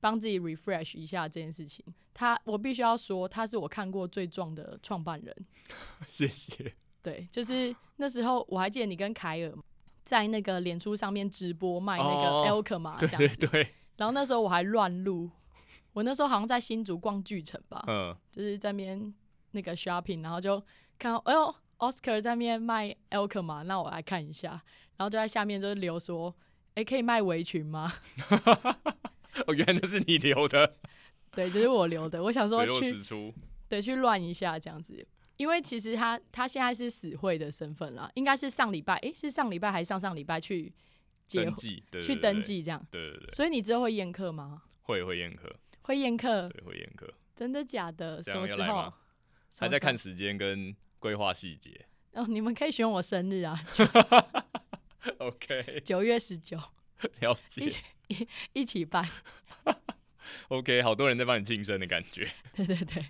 [0.00, 1.84] 帮自己 refresh 一下这件事情。
[2.12, 5.36] 他，我必须要说，他是我看过最壮的创办人。
[6.08, 6.74] 谢谢。
[7.02, 9.54] 对，就是那时候我还记得你跟凯尔
[10.02, 13.46] 在那个脸书上面直播卖那个嘛，这样子。
[13.46, 13.74] 对。
[13.96, 15.30] 然后那时候我还乱录。
[15.92, 19.12] 我那时候好像在新竹逛巨城吧，嗯，就是在边
[19.50, 20.62] 那个 shopping，然后就
[20.96, 24.50] 看到，哎呦，Oscar 在边卖 Elk 嘛，那我来看一下，
[24.96, 26.32] 然后就在下面就是留说，
[26.74, 27.92] 哎，可以卖围裙吗？
[29.46, 30.76] 哦，原来那是你留的，
[31.32, 32.22] 对，就是我留的。
[32.22, 33.32] 我想说去，出
[33.68, 40.72] 对，去乱一下这样子，因为其实他他现在是死会的身份啦，应该是上礼拜，哎，是上礼拜还是上上礼拜去
[41.30, 43.30] 登记，去登记这样，对对对。
[43.30, 44.62] 所以你之后会宴客吗？
[44.82, 45.54] 会会宴客。
[45.82, 48.22] 会宴客，对，会宴客，真的假的？
[48.22, 48.92] 什么时候？
[49.58, 51.84] 还在看时间跟规划细节。
[52.12, 53.58] 哦，你们可以选我生日啊。
[55.18, 55.82] OK。
[55.84, 56.56] 九月十九。
[57.20, 57.72] 了解。
[58.10, 59.08] 一起一一起办。
[60.48, 62.28] OK，好多人在帮你庆生的感觉。
[62.54, 63.04] 对对对，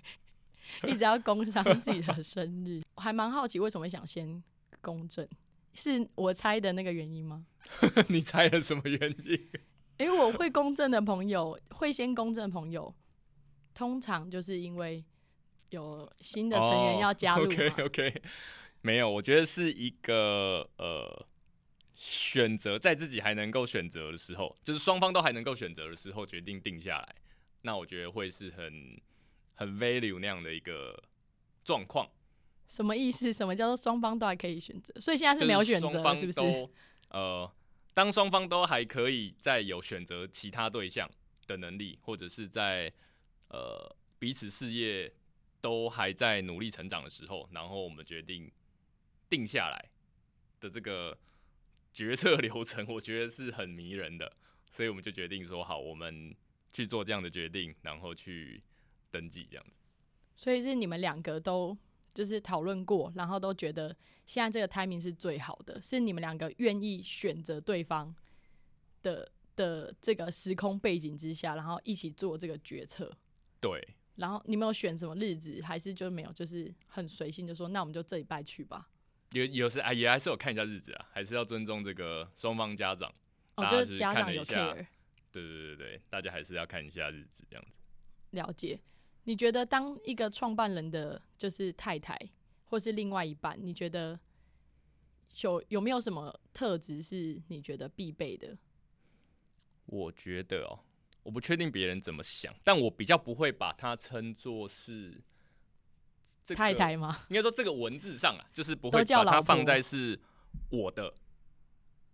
[0.89, 2.81] 一直要工商自己的生日。
[2.95, 4.41] 我还蛮好奇，为什么想先
[4.81, 5.27] 公证？
[5.73, 7.45] 是我猜的那个原因吗？
[8.09, 9.49] 你猜了什么原因？
[9.97, 12.93] 因为我会公证的朋友，会先公证的朋友，
[13.73, 15.03] 通常就是因为
[15.69, 17.45] 有新的成员要加入。
[17.45, 18.21] OK OK，
[18.81, 21.27] 没有，我觉得是一个呃
[21.93, 27.15] 选择，在自己还能够选择的时候，就是双方都还能够选择的时候，决定定下来。
[27.61, 28.99] 那我觉得会是很
[29.55, 31.01] 很 value 那样的一个
[31.63, 32.09] 状况。
[32.67, 33.31] 什么意思？
[33.31, 34.93] 什么叫做双方都还可以选择？
[34.99, 36.69] 所以现在是没有选择，是不是？
[37.09, 37.51] 呃。
[37.93, 41.11] 当双方都还可以再有选择其他对象
[41.45, 42.91] 的能力，或者是在
[43.49, 45.11] 呃彼此事业
[45.59, 48.49] 都还在努力成长的时候，然后我们决定
[49.29, 49.91] 定下来
[50.61, 51.15] 的这个
[51.93, 54.31] 决策流程，我觉得是很迷人的，
[54.69, 56.35] 所以我们就决定说好，我们
[56.71, 58.61] 去做这样的决定，然后去
[59.09, 59.77] 登记这样子。
[60.35, 61.77] 所以是你们两个都。
[62.13, 68.13] 就是讨论过，然后都觉得现在这个 timing 是最好的，是你们两个愿意选择对方
[69.01, 73.09] 的的这个时空背景之下，然后一起做这个决策。
[73.61, 73.95] 对。
[74.17, 76.33] 然后你们有选什么日子，还是就没有？
[76.33, 78.89] 就是很随性，就说那我们就这礼拜去吧。
[79.31, 83.13] 有有时啊，也还是有看一下日子啊，还是要尊重这个双方家长。
[83.55, 84.85] 哦，就是家长有 care。
[85.31, 87.71] 对对对对，大家还是要看一下日子这样子。
[88.31, 88.79] 了解。
[89.23, 92.17] 你觉得当一个创办人的就是太太，
[92.65, 94.19] 或是另外一半，你觉得
[95.41, 98.57] 有有没有什么特质是你觉得必备的？
[99.85, 100.79] 我觉得哦，
[101.23, 105.21] 我不确定别人怎么想，但我比较不会把它称作是
[106.43, 107.19] 这个太太吗？
[107.29, 110.19] 应该说这个文字上啊，就是不会把它放在是
[110.69, 111.13] 我的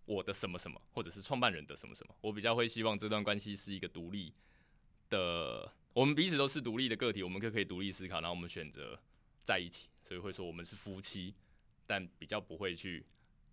[0.06, 2.16] 我的什么什么，或者是创办人的什么什么。
[2.22, 4.34] 我比较会希望这段关系是一个独立
[5.10, 9.00] 的，我们彼此都是独立的个体，我们可可以独立思考，然后我们选择
[9.44, 11.34] 在一起，所以会说我们是夫妻，
[11.86, 13.06] 但比较不会去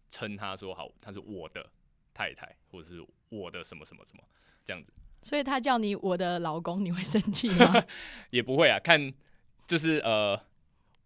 [0.09, 1.71] 称他说好，他是我的
[2.13, 4.23] 太太，或者是我的什么什么什么
[4.65, 4.93] 这样子。
[5.23, 7.85] 所以他叫你我的老公，你会生气吗？
[8.31, 9.13] 也不会啊，看
[9.67, 10.39] 就是呃，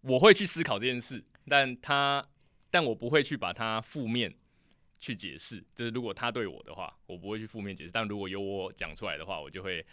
[0.01, 2.25] 我会去思考这件事，但他
[2.69, 4.33] 但我不会去把它负面
[4.99, 5.63] 去解释。
[5.75, 9.85] 就是如果他对我的话，我不会去负面解释；但如果由我讲出来的话，我就会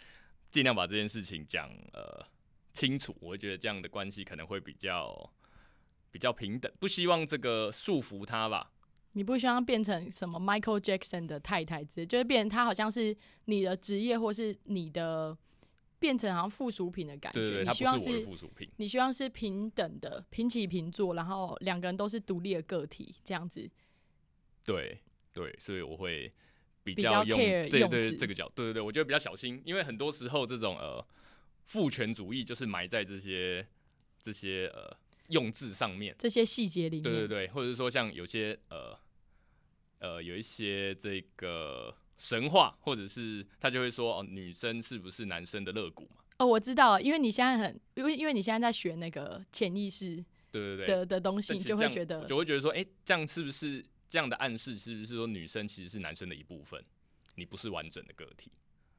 [0.49, 2.25] 尽量把这件事情讲呃
[2.73, 3.15] 清楚。
[3.19, 5.29] 我会觉得这样的关系可能会比较
[6.11, 8.71] 比较平等，不希望这个束缚他吧。
[9.13, 15.35] 你不希望变成什么 Michael Jackson 的太太之类，就是变成他好像是你的职业或是你的
[15.99, 17.39] 变成好像附属品的感觉。
[17.39, 18.69] 对对对，你希望是附属品。
[18.77, 23.69] 你希望是平等的，平起平坐，然后两个人都是独立的个体，这样子。
[24.63, 24.99] 对
[25.33, 26.31] 对，所以我会
[26.83, 31.05] 比比较用词对这个角，对对对，我觉得比较小心，因为很多时候这种呃
[31.65, 33.65] 父权主义就是埋在这些
[34.19, 34.95] 这些呃
[35.29, 38.97] 用字上面，这些细节里面，对对对，或者是说像有些呃
[39.99, 46.21] 呃有一些这个神话，或者是他就会说哦，女生是不是男生的肋骨嘛？
[46.39, 50.15] 哦，我知道了，因为你现在很，因为因为你现在在学那个潜意识
[50.51, 56.83] 对对对，的的东西，你就会觉得就会觉得说，哎、这样是不是这样的暗示，是不是说女生其实是男生的一部分，
[57.35, 58.51] 你不是完整的个体？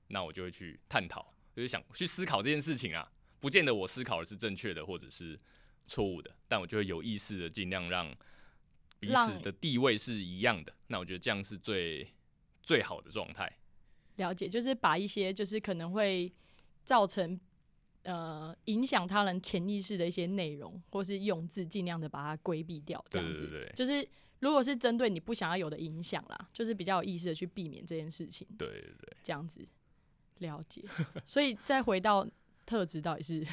[0.09, 5.39] 那我就会去探讨，就是想去思考这件事情啊，不见得我思考的是正确的或者是
[5.87, 8.13] 错误的，但我就会有意识的尽量让
[8.99, 10.73] 彼此的地位是一样的。
[10.89, 12.09] 那我觉得这样是最
[12.69, 13.51] 最好的状态。
[14.17, 16.31] 了解，就是把一些就是可能会
[16.85, 17.41] 造成
[18.03, 23.47] 呃影响他人潜意识的一些内容或是用字，尽量的把它规避掉，这样子。
[23.47, 24.07] 对对对就是
[24.41, 29.65] 如果是针对你不想要有的影响啦，就是比较有意识的去避免这件事情，对对对，这样子
[30.41, 30.85] 了解。
[31.25, 32.29] 所以再回到
[32.67, 33.47] 特质，到底是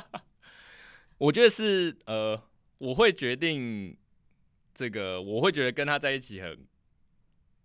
[1.16, 2.38] 我觉得是呃，
[2.78, 3.96] 我会决定
[4.74, 6.66] 这个，我会觉得跟他在一起很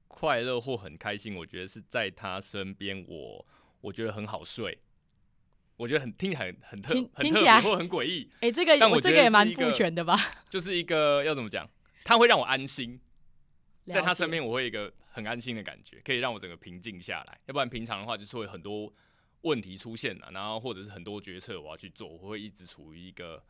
[0.10, 1.36] 快乐或很开心。
[1.36, 3.46] 我觉得是在他身边，我
[3.80, 4.78] 我觉得很好睡。
[5.78, 10.14] 我觉得很听起来很很特听起来特别或很诡异， 哎、这个但我觉得这个也蛮是一个父权的吧？
[10.50, 11.66] 就是一个要怎么讲，
[12.04, 13.00] 他会让我安心，
[13.86, 17.40] 在他身边我会有一个很安心的感觉，可以让我整个平静下来。
[17.46, 18.94] 要不然平常的话就是会很多
[19.44, 23.42] 问题出现了，然后或者是很多决策我要去做，我会一直处于一个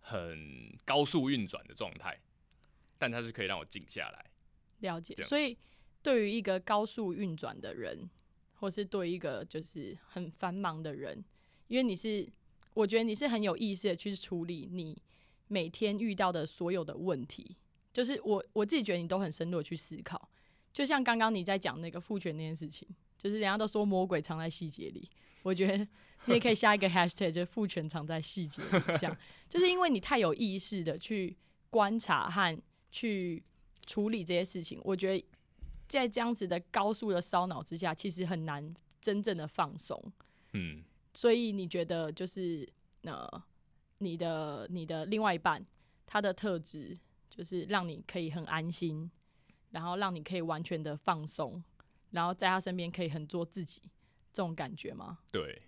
[0.00, 2.18] 很高速运转的状态。
[2.98, 4.24] 但它是可以让我静下来。
[4.78, 5.56] 了解，所以
[6.06, 8.08] 对于一个高速运转的人，
[8.60, 11.24] 或是对一个就是很繁忙的人，
[11.66, 12.24] 因为你是，
[12.74, 14.96] 我觉得你是很有意识的去处理你
[15.48, 17.56] 每天遇到的所有的问题。
[17.92, 20.30] 就是我我自己觉得你都很深入的去思考，
[20.72, 22.86] 就像刚刚你在讲那个父权那件事情，
[23.18, 25.10] 就是人家都说魔鬼藏在细节里，
[25.42, 25.78] 我觉得
[26.26, 28.68] 你也可以下一个 hashtag，就是父权藏在细节里，
[29.00, 29.16] 这样
[29.48, 31.36] 就是因为你太有意识的去
[31.68, 32.56] 观察和
[32.92, 33.42] 去
[33.84, 35.26] 处理这些事情，我觉得
[35.88, 40.12] 在这样子的高速的烧脑之下，其实很难真正的放松。
[40.52, 40.82] 嗯，
[41.14, 42.68] 所以你觉得就是
[43.02, 43.28] 呃，
[43.98, 45.64] 你的你的另外一半
[46.06, 46.98] 他的特质
[47.30, 49.10] 就是让你可以很安心，
[49.70, 51.62] 然后让你可以完全的放松，
[52.10, 53.82] 然后在他身边可以很做自己，
[54.32, 55.18] 这种感觉吗？
[55.30, 55.62] 对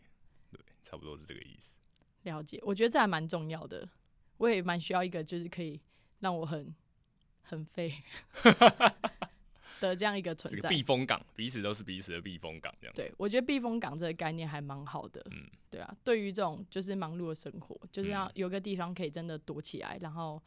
[0.51, 1.75] 对，差不多是这个意思。
[2.23, 3.89] 了解，我觉得这还蛮重要的，
[4.39, 5.81] 我也蛮需要一个就是可以
[6.21, 6.75] 让我很
[7.43, 7.93] 很废
[9.81, 10.69] 的这样一个存在这个。
[10.69, 12.95] 避风港，彼此都是彼此的避风港，这样。
[12.95, 15.25] 对，我觉得避风港这个概念还蛮好的。
[15.31, 20.43] 嗯对啊，对于这种就是忙碌的生活，就是要嗯有个地方可以真的躲起来，然后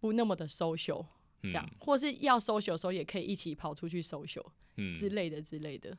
[0.00, 1.06] 不那么的 social
[1.42, 4.44] 这样，嗯或是要 social 的时候也可以一起跑出去 social
[4.76, 5.96] 嗯之类的之类的。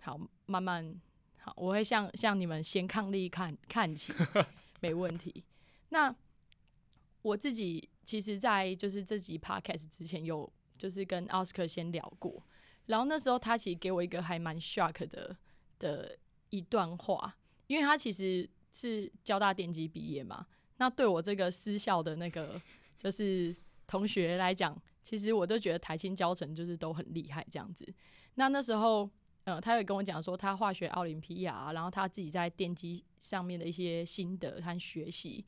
[0.00, 0.16] 好，
[0.46, 0.94] 慢慢
[1.38, 4.12] 好，我会向向你们先抗力看看齐，
[4.80, 5.42] 没问题。
[5.88, 6.14] 那
[7.22, 12.42] 我自己其实，在就是这集 podcast 之前有就是跟奥斯卡先聊过，
[12.86, 15.36] 然后那时候他其实给我一个还蛮 shock 的
[15.78, 16.16] 的
[16.50, 20.46] 一段话，因为他其实是交大电机毕业嘛，
[20.76, 22.60] 那对我这个私校的那个
[22.98, 23.54] 就是
[23.86, 27.86] 同学来讲，其实我都觉得台青教程就是都很厉害这样子。
[28.34, 29.08] 那那时候，
[29.44, 35.44] 呃，他有跟我讲说他化学奥林匹亚，然后他自己在电机上面的一些心得和学习。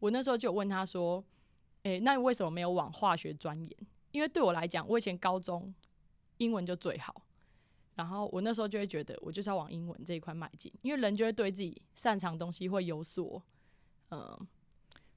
[0.00, 1.24] 我那时候就问他说
[1.84, 3.70] ：“诶、那你为什么没有往化学钻研？
[4.12, 5.74] 因为对我来讲，我以前高中
[6.38, 7.22] 英文就最好，
[7.96, 13.42] 然后我那时候就会觉得，我就是要往英文这一块迈进，因为人就会对自己擅长的东西会有所，
[14.10, 14.48] 嗯、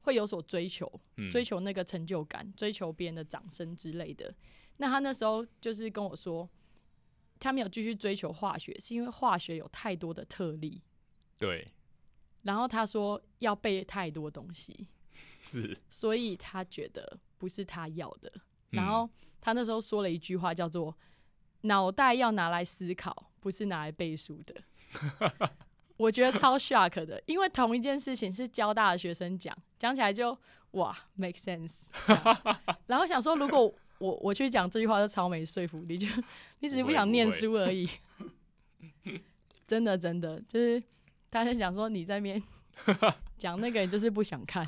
[0.01, 4.33] 会有所追求，嗯追求那个成就感，追求别人的掌声之类的。
[4.77, 6.49] 那他那时候就是跟我说，
[7.39, 10.81] 他没有继续追求化学，是因为化学有太多的特例。
[11.37, 11.67] 对，
[12.43, 14.87] 然后他说要背太多东西，
[15.49, 18.31] 是，所以他觉得不是他要的。
[18.75, 19.09] 嗯然后
[19.41, 20.95] 他那时候说了一句话，叫做
[21.61, 24.55] “脑袋要拿来思考，不是拿来背书的
[25.97, 30.37] ”。我觉得超 shock 的，因为同一件事情是交大的学生讲，讲起来就
[30.71, 31.85] 哇 make sense。
[32.87, 36.05] 然后想说，如果我我去讲这句话，就超没说服力，就
[36.59, 37.89] 你只是不想念书而已。
[39.65, 40.83] 真的真的，就是
[41.29, 42.43] 大家想说你在那边
[43.37, 44.67] 讲那个，你就是不想看。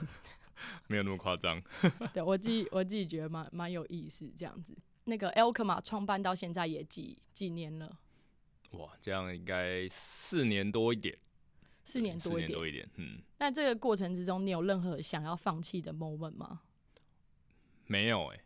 [0.88, 1.62] 没有那么夸张。
[2.14, 4.78] 对我自己我自己觉得蛮蛮有意思这样子。
[5.06, 7.98] 那个 Elkma 创办到现在也几几年了，
[8.72, 11.18] 哇，这样应该四年多一点，
[11.86, 12.52] 四年多一点。
[12.52, 16.62] 多一点，嗯，那这个过程之中，你有任何想要放弃的 moment 吗？
[17.86, 18.40] 没有哎、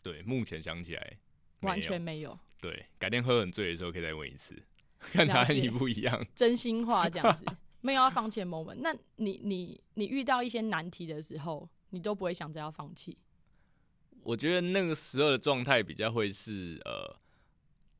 [0.00, 1.18] 对，目前想起来
[1.62, 4.54] 完全没有，对，改天喝很醉的时候可以再问一次，
[5.10, 6.24] 看哪了解里不一样。
[6.36, 7.44] 真心话这样子，
[7.84, 8.76] 没有要放弃的 moment。
[8.78, 13.18] 那你你你遇到一些难题的时候，你都不会想着要放弃。
[14.22, 17.14] 我觉得那个时候的状态比较会是呃，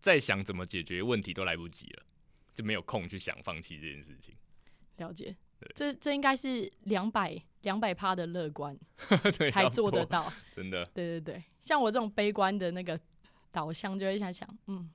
[0.01, 2.03] 在想怎么解决问题都来不及了，
[2.55, 4.35] 就没有空去想放弃这件事情。
[4.97, 8.75] 了解对，这这应该是两百两百趴的乐观，
[9.53, 10.33] 才做得到。
[10.51, 10.83] 真的。
[10.95, 12.99] 对对对，像我这种悲观的那个
[13.53, 14.91] 导向，就会想想，嗯，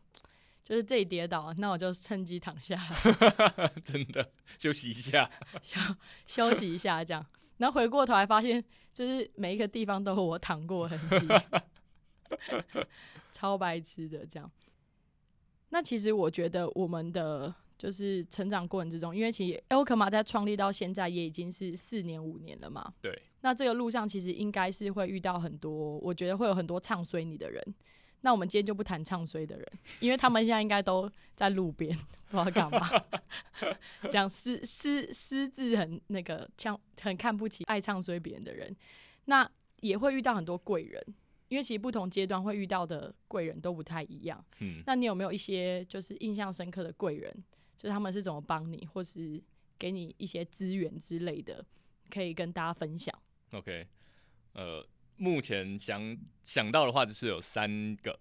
[0.69, 5.27] 就是这里跌倒，那我就趁机躺下来 真的休息一下，
[5.63, 5.79] 休
[6.27, 7.25] 休息一下，这样，
[7.57, 8.63] 然后回过头来发现，
[8.93, 11.27] 就是每一个地方都有我躺过的痕迹，
[13.33, 14.51] 超白痴的这样。
[15.69, 27.75] 那其实我觉得我们的就是成长过程之中，因为其实 Elkma 在创立到现在也已经是四年五年了嘛，对，那这个路上其实应该是会遇到很多，我觉得会有很多唱衰你的人。
[28.21, 29.65] 那我们今天就不谈唱衰的人，
[29.99, 31.97] 因为他们现在应该都在路边，
[32.29, 32.89] 不知道干嘛，
[34.09, 38.75] 讲私私私自很那个像很看不起爱唱衰别人的人。
[39.25, 39.49] 那
[39.81, 41.01] 也会遇到很多贵人，
[41.47, 44.43] 因为其实不同阶段会遇到的贵人都不太一样。
[44.59, 47.31] 嗯，那你有没有一些就是印象深刻的贵人？
[47.77, 49.41] 就是他们是怎么帮你，或是
[49.77, 51.63] 给你一些资源之类的，
[52.09, 53.17] 可以跟大家分享
[53.51, 53.87] ？OK，
[54.51, 54.85] 呃，
[55.19, 58.17] 目前想想到的话，就是有三个，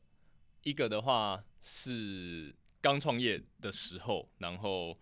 [0.64, 4.98] 一个的话是刚创业的时候，然后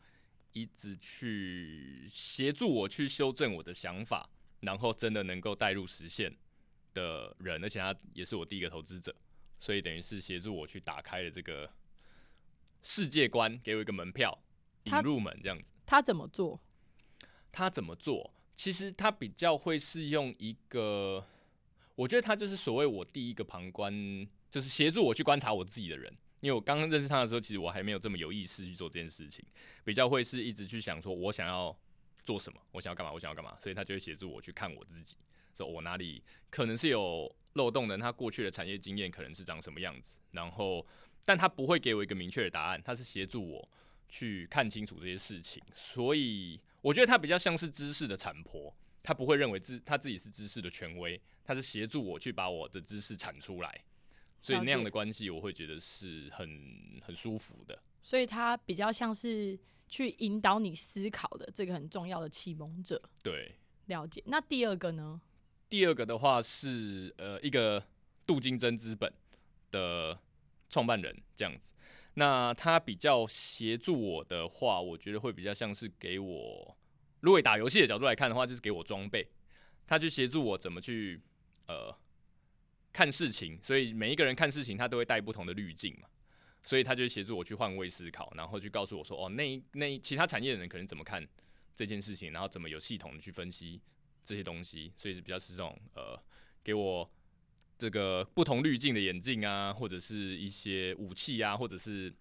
[0.53, 4.29] 一直去协助我去修正我的想法，
[4.61, 6.37] 然后真的能够带入实现
[6.93, 9.17] 的人，而且他也是我第一个投资者，
[9.59, 11.73] 所以等于是协助我去打开了这个
[12.83, 14.39] 世界观，给我一个门票
[14.85, 15.73] 引入门这样子。
[15.87, 16.61] 他怎么做？
[17.51, 18.35] 他怎么做？
[18.55, 21.27] 其实他比较会是用一个，
[21.97, 23.93] 我觉得他就是所谓我第一个旁观，
[24.51, 26.17] 就是协助我去观察我自己的人。
[26.41, 29.45] 因为我刚刚认识他的时候，其实我还没有这么有意识去做这件事情，
[29.83, 31.77] 比较会是一直去想说我想要
[32.23, 35.17] 做什么，我想要干嘛，我想要干嘛，所以他就会协助我去看我自己，
[35.57, 40.87] 说我哪里可能是有漏洞的，他过去的产业经验可能是长什么样子，然后
[41.25, 43.69] 但他不会给我一个明确的答案，他是协助我
[44.09, 48.73] 去看清楚这些事情，所以我觉得他比较像是知识的产婆，
[49.03, 53.85] 他不会认为自他自己是知识的权威，他是协助我去把我的知识产出来，
[54.43, 57.79] 所以那样的关系我会觉得是很很舒服的。
[58.03, 63.01] 所以他比较像是去引导你思考的这个很重要的启蒙者。
[63.23, 63.55] 对，
[63.87, 64.23] 了解。
[64.27, 65.21] 那第二个呢？
[65.69, 67.83] 第二个的话是呃一个
[68.25, 69.13] 镀金真资本
[69.71, 70.19] 的
[70.69, 71.73] 创办人这样子，
[72.15, 76.77] 那他比较协助我的话，我觉得会比较像是给我，
[77.21, 79.29] 如果打游戏的角度来看的话，就是给我装备，
[79.87, 81.21] 他去协助我怎么去
[81.69, 81.97] 呃
[82.93, 86.09] 看事情，所以每一个人看事情他都会带不同的滤镜嘛。
[86.63, 91.25] 所以他就会协助我去换位思考，然后去告诉我说，哦，那那其他产业的人可能怎么看
[91.77, 93.81] 这件事情，然后怎么有系统的去分析
[94.25, 96.21] 这些东西，所以是比较是这种呃，
[96.65, 97.09] 给我
[97.79, 102.13] 这个不同滤镜的眼镜啊，或者是一些武器啊，或者是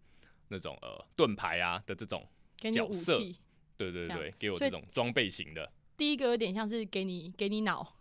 [0.50, 2.24] 那种呃盾牌啊的这种，
[2.60, 3.36] 角色器。
[3.78, 7.98] 对对对，给我这种装备型的，第一个有点像是给你给你脑，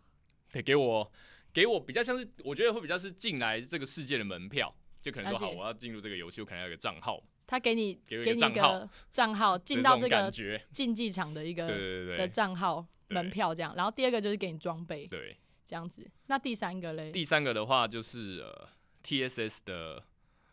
[0.52, 1.10] 对，给我
[1.54, 10.28] 给我比较像是，我觉得会比较是进来这个世界的门票，就可能说好，我要进入这个游戏，我可能要有个账号，他给你给你一个账号账号，进到这个
[10.72, 13.72] 竞技场的一个的对对账号门票这样。
[13.76, 16.10] 然后第二个就是给你装备，对这样子。
[16.26, 17.12] 那第三个嘞？
[17.12, 18.68] 第三个的话就是呃
[19.04, 20.04] TSS 的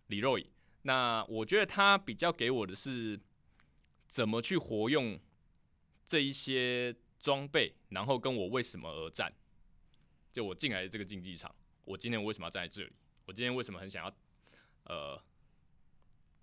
[0.07, 0.51] 李若乙，
[0.83, 3.19] 那我觉得他比较给我的是
[4.07, 5.19] 怎么去活用
[6.05, 9.33] 这一些装备，然后跟我为什么而战。
[10.31, 11.53] 就我进来这个竞技场，
[11.85, 12.91] 我今天为什么要站在这里？
[13.25, 14.13] 我今天为什么很想要
[14.85, 15.21] 呃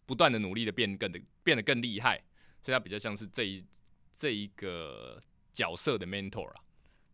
[0.06, 2.22] 不断的努力的变更的变得更厉害？
[2.62, 3.64] 所以他比较像是这一
[4.10, 5.22] 这一个
[5.52, 6.64] 角色的 mentor 啊。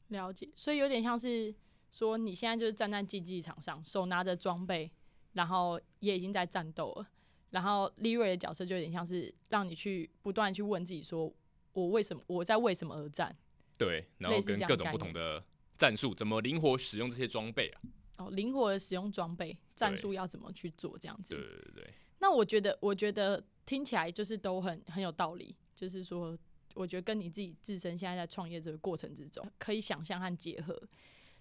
[0.08, 1.54] 了解，所以有点像是
[1.90, 4.90] 说你现在就是站在竞技场上，手拿着装备，
[5.32, 7.08] 然后也已经在战斗了。
[7.50, 11.32] 然后 l 瑞 r y 的角色就有点像是让你去不断去问自己说，
[11.72, 13.34] 我为什么我在为什么而战？
[13.78, 15.42] 对，然后跟各种不同的
[15.84, 17.80] 战术怎么灵活使用这些装备啊？
[18.16, 21.34] 哦，灵活的使用装备，战术要怎么去做这样子？
[21.34, 21.94] 对对对。
[22.20, 26.38] 那我觉得，我觉得听起来就是都很很有道理，就是说。
[26.76, 30.76] 我觉得跟你自己自身现在在创业这个过程之中，可以想象和结合。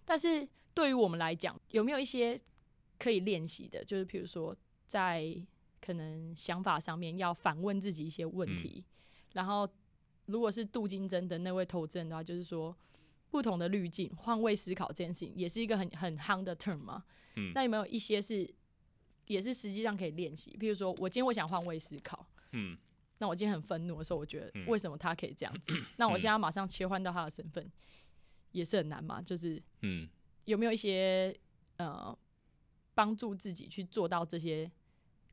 [0.06, 2.40] 但是对于我们来讲，有没有一些
[3.00, 3.84] 可以练习的？
[3.84, 5.36] 就是比如说，在
[5.82, 8.86] 可能想法上面要反问自己一些问题。
[9.34, 9.68] 然后，
[10.28, 12.78] 如果是杜金珍的那位投资人的话，就是说
[13.34, 17.04] 不同的滤镜、换位思考这件事情，也是一个很很夯的 term 嘛。
[17.36, 17.52] 嗯。
[17.56, 18.48] 那有没有一些是
[19.26, 20.56] 也是实际上可以练习？
[20.60, 22.30] 比如说，我今天我想换位思考。
[22.52, 22.78] 嗯。
[23.18, 25.74] 那我今天很愤怒的时候，我觉得为什么他可以这样子？
[25.98, 27.68] 那我现在马上切换到他的身份，
[28.52, 29.20] 也是很难嘛？
[29.20, 30.08] 就是，嗯，
[30.46, 31.36] 有没有一些
[31.78, 32.16] 呃
[32.94, 34.72] 帮助自己去做到这些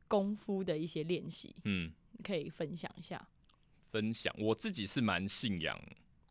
[0.09, 1.55] 功夫的一些练习？
[1.65, 1.93] 嗯，
[2.25, 3.29] 可以分享一下。
[3.91, 5.79] 分享，我自己是蛮信仰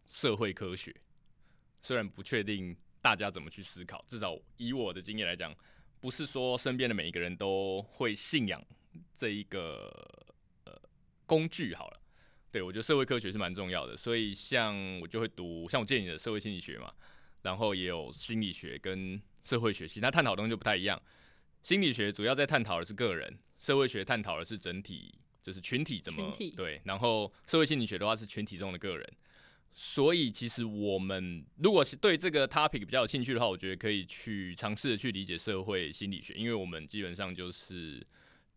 [0.08, 0.96] 社会科学，
[1.82, 5.56] 虽然不确定大家怎么去思考，至少以我的经验来讲，
[6.00, 8.64] 不是说身边的每一个人都会信仰
[9.14, 9.92] 这一个
[10.66, 10.80] 呃。
[11.30, 12.02] 工具好了，
[12.52, 16.92] 对我觉得社会科学是蛮重要的，所以像我就会读，像我建议的社会心理学嘛，
[17.44, 21.00] 然后也有心理学跟社会学，其他探讨的东西就不太一样。
[21.62, 25.14] 心理学主要在探讨的是个人，社会学探讨的是整体，
[25.44, 29.08] 就是群体怎么对，然后社会心理学的话是群体中的个人。
[29.80, 38.06] 所以其实我们如果是对这个 topic 比较有兴趣的话，我觉得可以去尝试的去理解社会心理学，因为我们基本上就是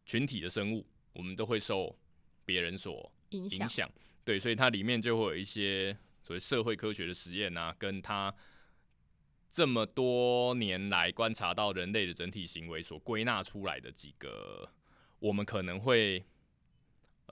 [0.05, 1.97] 群体的生物，我们都会受。
[2.45, 3.89] 别人所影响，
[4.25, 8.35] 对，所以它里面就会有一些所谓社会科学的实验啊，跟他
[9.49, 14.69] 这么多年来观察到人类的整体行为所归纳出来的几个，
[15.21, 16.25] 我们可能会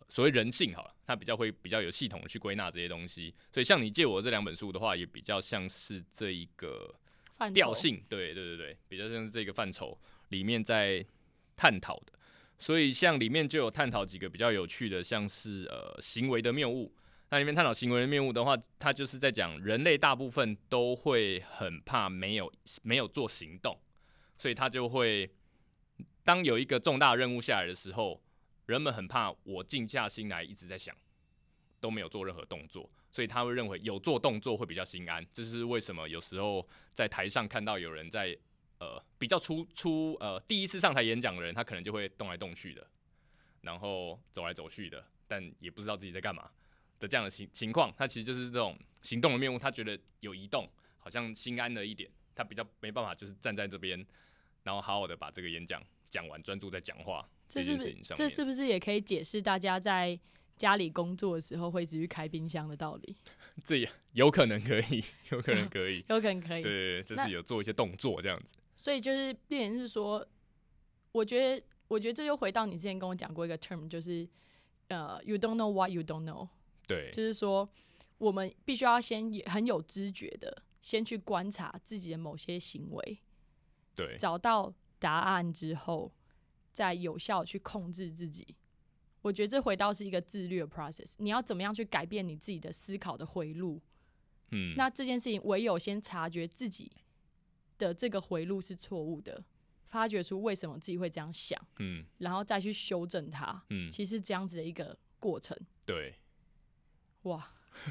[0.09, 3.35] 所谓人性好了，它比较会比较有系统的去归纳这些东西。
[3.53, 6.95] 所以像你借我这两本书的话，也比较像是这一个
[7.55, 9.97] 调性，对对对对，比较像是这个范畴
[10.29, 11.05] 里面在
[11.57, 12.13] 探讨的。
[12.59, 16.95] 所以，像里面就有探讨几个比较有趣的，像是呃行为的谬误。
[17.31, 23.81] 那里面探讨行为的谬误的话，它就是在讲人类大部分都会很怕没有没有做行动，
[24.37, 25.31] 所以他就会
[26.25, 28.21] 当有一个重大任务下来的时候，
[28.71, 30.97] 人们很怕我静下心来一直在想，
[31.81, 35.27] 都没有做任何动作，所以他会认为有做动作会比较心安。
[35.33, 36.09] 这是为什么？
[36.09, 38.39] 有时候在台上看到有人在。
[38.83, 42.87] 呃，比较初初呃，第一次上台演讲的人，他可能就会动来动去的，
[43.61, 46.51] 然后走来走去的，但也不知道自己在干嘛
[46.99, 50.67] 的这样的情情况，他其实就是这种行动的面目，他觉得有移动，
[50.97, 54.03] 好像心安了一点，他比较没办法就是站在这边，
[54.63, 57.97] 然后好好的把这个演讲讲完，专注在讲话这是不是。
[58.17, 60.19] 这是不是也可以解释大家在
[60.57, 63.17] 家里工作的时候会直接开冰箱的道理？
[63.65, 66.63] 这也有可能可以，有可能可以，有可能可以。
[66.65, 68.55] 对，就是有做一些动作这样子。
[68.77, 70.27] 所以就是变成是说，
[71.13, 74.27] 我觉得，我觉得这就回到你之前跟我讲过一个 term，就是
[74.89, 76.49] 呃，you don't know what you don't know。
[76.87, 77.69] 对，就是说，
[78.19, 83.19] 我们必须要先很有知觉的，先去观察自己的某些行为，
[83.95, 86.11] 对，找到答案之后，
[86.73, 88.55] 再有效去控制自己。
[89.23, 91.15] 我觉得这回到是一个自律的 process。
[91.19, 93.81] 你要怎么样去改变你自己的思考的回路？
[94.51, 96.91] 嗯，那这件事情唯有先察觉自己。
[97.81, 99.43] 的这个回路是错误的，
[99.87, 106.15] 发掘出为什么自己会这样想，嗯，然后再去修正它，嗯，其实这样子的一个过程，对，
[107.23, 107.51] 哇，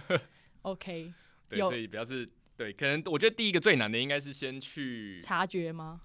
[0.62, 1.12] OK，
[1.48, 6.02] 对，所以比较是对，可能我觉得第一个最难的应该是先去察觉吗？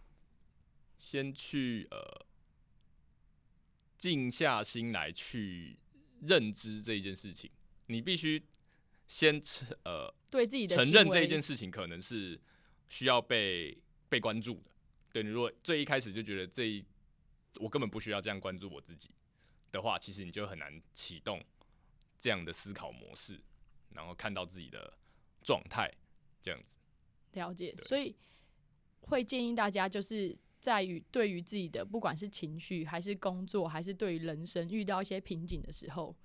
[0.96, 2.26] 先去呃，
[4.12, 5.78] 静下心来去
[6.22, 7.50] 认知这一件事情，
[7.86, 8.42] 你必须
[9.06, 12.40] 先承呃，对自己的承认这一件事情可能是。
[12.86, 13.76] 需要被
[14.10, 14.70] 被关注的，
[15.10, 16.84] 对你如果最一开始就觉得这一
[17.56, 19.10] 我根本不需要这样关注我自己
[19.72, 21.42] 的话，其实你就很难启动
[22.18, 23.40] 这样的思考模式，
[23.88, 24.96] 然后看到自己的
[25.42, 25.90] 状态
[26.42, 26.76] 这样子。
[27.32, 28.14] 了解，所以
[29.00, 36.16] 会建议大家就是在于对于自己的不管是情绪还是工作还是对于人生遇到一些瓶颈的时候，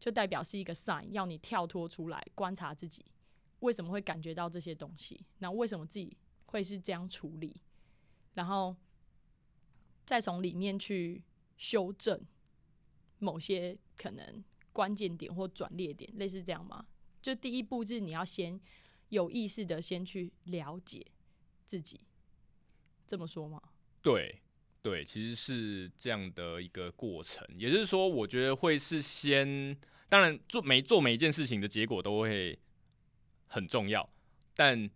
[0.00, 3.04] 就代表是一个 sign，要你跳脱出来观察自己
[3.58, 6.16] 为什么会感觉到这些东西，那为什么自己
[6.46, 7.60] 会是这样处理，
[8.32, 8.74] 然后
[10.06, 11.22] 再从里面去
[11.58, 12.18] 修正
[13.18, 16.86] 某些可能关键点或转捩点，类似这样吗？
[17.20, 18.58] 就第一步是你要先
[19.10, 21.06] 有意识的先去了解
[21.66, 22.00] 自己，
[23.06, 23.60] 这么说吗？
[24.04, 24.38] 对
[24.82, 27.42] 对，其实是这样的一个过程。
[27.56, 29.74] 也就是说，我觉得会是先，
[30.10, 32.58] 当然做每做每一件事情的结果都会
[33.46, 34.06] 很重要，
[34.54, 34.90] 但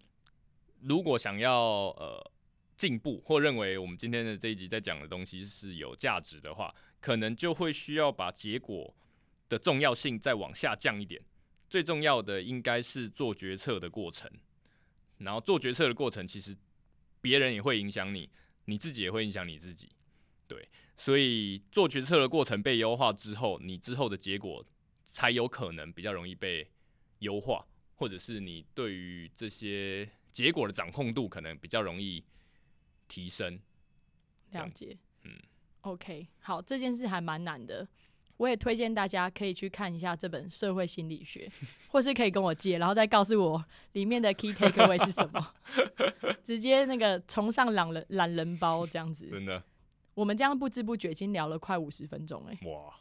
[0.83, 2.33] 如果想要呃
[2.77, 8.95] 进步，或认为我们今天的这一集在讲的东西是有价值的话，可能就会需要把结果
[9.49, 11.21] 的重要性再往下降一点。
[11.71, 14.31] 最重要的应该是做决策的过程，
[15.17, 16.55] 然后做决策的过程，其实
[17.23, 18.29] 别人也会影响你，
[18.69, 19.89] 你自己也会影响你自己，
[20.47, 24.63] 对，所以做决策的过程被优化之后，你之后的结果
[25.07, 26.71] 才有可能比较容易被
[27.21, 27.67] 优化，
[27.97, 32.23] 或者是你对于这些结果的掌控度可能比较容易
[33.09, 33.59] 提升。
[34.51, 35.33] 了解，嗯
[35.81, 37.89] ，OK，好，这件事还蛮难的。
[38.39, 41.51] 我也推荐大家可以去看一下这本《社会心理学》，
[41.93, 45.55] 或是可以跟我借，然后再告诉我里面的 key takeaway 是什么。
[46.43, 49.29] 直接那个崇尚懒人懒人包这样子。
[49.29, 49.63] 真的，
[50.15, 52.95] 我们这样不知不觉已经聊了快五十分钟哎、哇，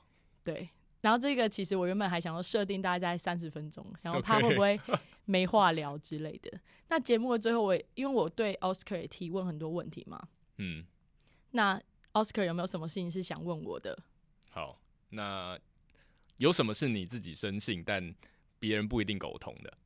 [0.43, 0.69] 对。
[1.01, 4.77] 然后这个其实我原本还想要设定大概在三十分钟，然后怕会不会
[5.25, 6.59] 没话聊之类的。
[6.89, 10.19] 那节目的最后我也因为我对 Oscar 也提问很多问题嘛，
[10.57, 10.83] 嗯，
[11.51, 11.79] 那
[12.13, 13.97] Oscar 有没有什么事情是想问我的？
[14.49, 14.79] 好，
[15.09, 15.57] 那
[16.37, 18.13] 有什么是你自己深信，但
[18.59, 19.77] 别人不一定苟同的？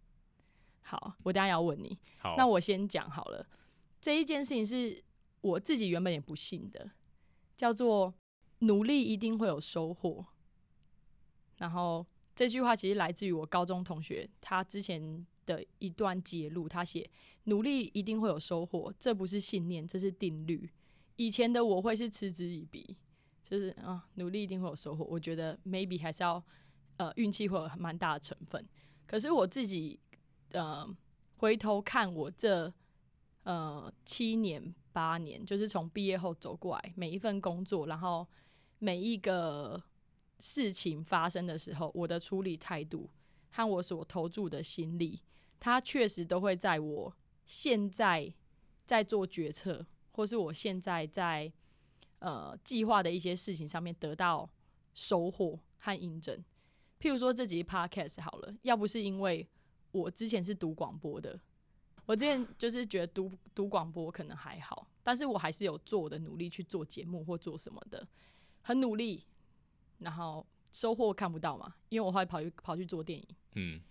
[0.81, 1.97] 好，我等下要问你。
[2.17, 3.47] 好，那我先讲好了，
[4.01, 5.03] 这一件事情是
[5.41, 6.91] 我自己原本也不信的，
[7.55, 8.13] 叫做
[8.59, 10.25] 努力一定会有收获。
[11.57, 12.05] 然后
[12.35, 17.09] 这句话其实来自于我高中同学，他之前的一段揭露，他写
[17.43, 20.69] 努力一定会有收获，这不是信念，这是定律。
[21.17, 22.97] 以前的我会是嗤之以鼻，
[23.51, 25.03] 就是啊，努力一定会有收获。
[25.03, 26.41] 我觉得 maybe 还是要
[26.95, 28.65] 呃运气会有蛮大的成分。
[29.05, 29.99] 可是我自己
[30.51, 30.87] 呃
[31.35, 32.73] 回头看我这
[33.43, 38.25] 呃七年八年，就是从毕业后走过来，每一份工作，然后
[38.79, 39.83] 每一个
[40.39, 43.09] 事情发生的时候，我的处理态度
[43.49, 45.19] 和我所投注的心力，
[45.59, 47.13] 它确实都会在我
[47.45, 48.33] 现在
[48.85, 51.51] 在做决策，或是我现在在
[52.21, 54.49] 呃计划的一些事情上面得到
[54.93, 56.41] 收获和印证。
[56.99, 59.47] 譬如说这集 podcast 好了，要不是因为
[59.91, 61.39] 我之前是读广播的，
[62.05, 68.07] 我之前 就是觉得读读广播可能还好，但是我还是有做我的努力去做节目或做什么的，
[68.61, 69.25] 很努力，
[69.97, 73.27] 然后收获看不到嘛，因为我后来跑去跑去做电影。
[73.55, 73.81] 嗯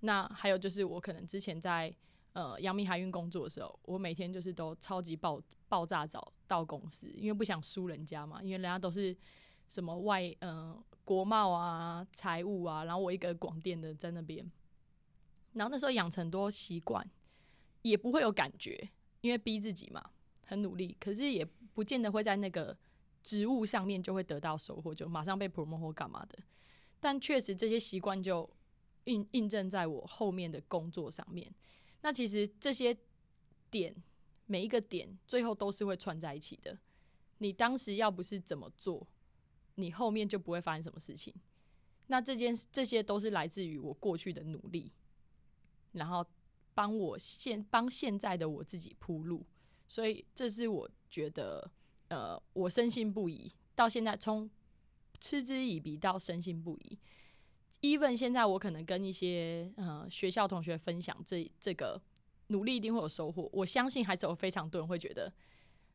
[0.00, 1.92] 那还有就是我可能之前在
[2.36, 9.16] 呃阳明海运工作的时候，我每天就是都超级爆爆炸早到公司，因为不想输人家嘛，因为人家都是
[9.70, 14.44] 什么外呃国贸啊、财务啊，然后我一个广电的在那边，
[15.54, 17.10] 然后那时候养成多习惯，
[17.80, 18.90] 也不会有感觉，
[19.22, 20.10] 因为逼自己嘛，
[20.44, 22.76] 很努力，可是也不见得会在那个
[23.22, 26.38] 职务上面就会得到收获，就马上被 promote 或干嘛的。
[27.00, 28.46] 但确实这些习惯就
[29.04, 31.50] 印印证在我后面的工作上面。
[32.06, 32.96] 那其实这些
[33.68, 33.92] 点
[34.46, 36.78] 每一个点最后都是会串在一起的。
[37.38, 39.04] 你当时要不是怎么做，
[39.74, 41.34] 你后面就不会发生什么事情。
[42.06, 44.92] 那这件这些都是来自于我过去的努力，
[45.94, 46.24] 然后
[46.74, 49.44] 帮我现帮现在的我自己铺路。
[49.88, 51.68] 所以这是我觉得，
[52.06, 53.50] 呃，我深信不疑。
[53.74, 54.48] 到现在从
[55.18, 56.96] 嗤之以鼻到深信不疑。
[57.82, 62.00] Even 现在我可能跟一些呃学校同学分享这这个
[62.48, 65.32] 努力一定会有收获，我相信还是有非常多人会觉得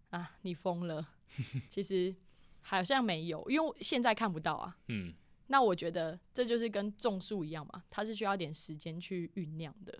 [0.09, 1.07] 啊你疯了，
[1.69, 2.13] 其实
[2.61, 4.77] 好像没有，因为现在看不到啊。
[4.87, 5.13] 嗯，
[5.47, 9.97] 那我觉得这就是跟种树一样嘛，它是需要点时间去酝酿的，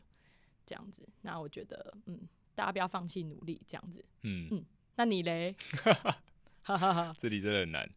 [0.65, 1.07] 这样子。
[1.21, 2.19] 那我觉得嗯，
[2.53, 4.03] 大家不要放弃努力，这样子。
[4.23, 4.65] 嗯嗯
[4.95, 5.55] 那你嘞？
[6.63, 7.89] 哈哈哈，这题真的很难。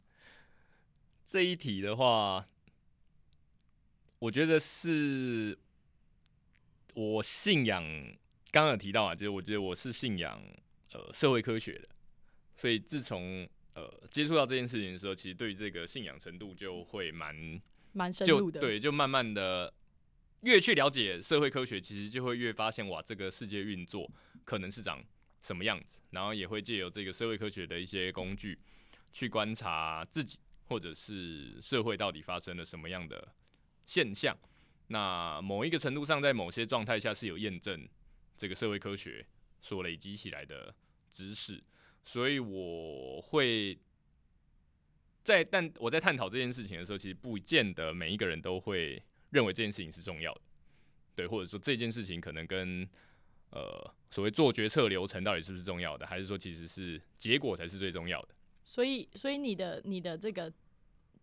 [1.27, 2.47] 这一题的话，
[4.19, 5.59] 我觉得是
[6.95, 7.83] 我信仰，
[8.51, 10.41] 刚刚有提到啊，就是我觉得我是信仰
[10.93, 11.89] 呃社会科学的，
[12.57, 17.61] 所以自从呃接触到这件事情的时候，其实对于这个信仰程度就会蛮
[17.93, 18.61] 蛮深就入的。
[18.61, 19.73] 对，就慢慢的
[20.43, 24.11] 越去了解社会科学，其实就会越发现哇，这个世界运作
[24.45, 25.05] 可能是长
[25.43, 28.59] 什么样子，然后也会借由这个社会科学的一些工具
[29.13, 33.29] 去观察自己或者是社会到底发生了什么样的
[33.87, 34.37] 现象。
[34.89, 37.89] 那某一个程度上，在某些状态下是有验证
[38.37, 39.27] 这个社会科学
[39.63, 40.75] 所累积起来的
[41.11, 41.63] 知识，
[42.05, 43.79] 所以我会
[45.23, 50.41] 在但我在探讨这件事情的时候，其实不见得每一个人都会认为这件事情是重要的，
[51.17, 52.87] 对，或者说这件事情可能跟
[53.51, 58.29] 呃所谓做决策流程到底是不是重要的，还是说其实是结果才是最重要的。
[58.65, 60.53] 所以，所以你的你的这个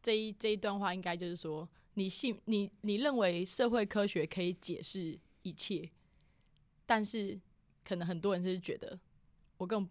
[0.01, 1.70] 这一这一段话，应该就是说。
[1.95, 5.89] 你信你你认为社会科学可以解释一切，
[6.85, 7.39] 但是
[7.83, 8.97] 可能很多人就是觉得
[9.57, 9.87] 我更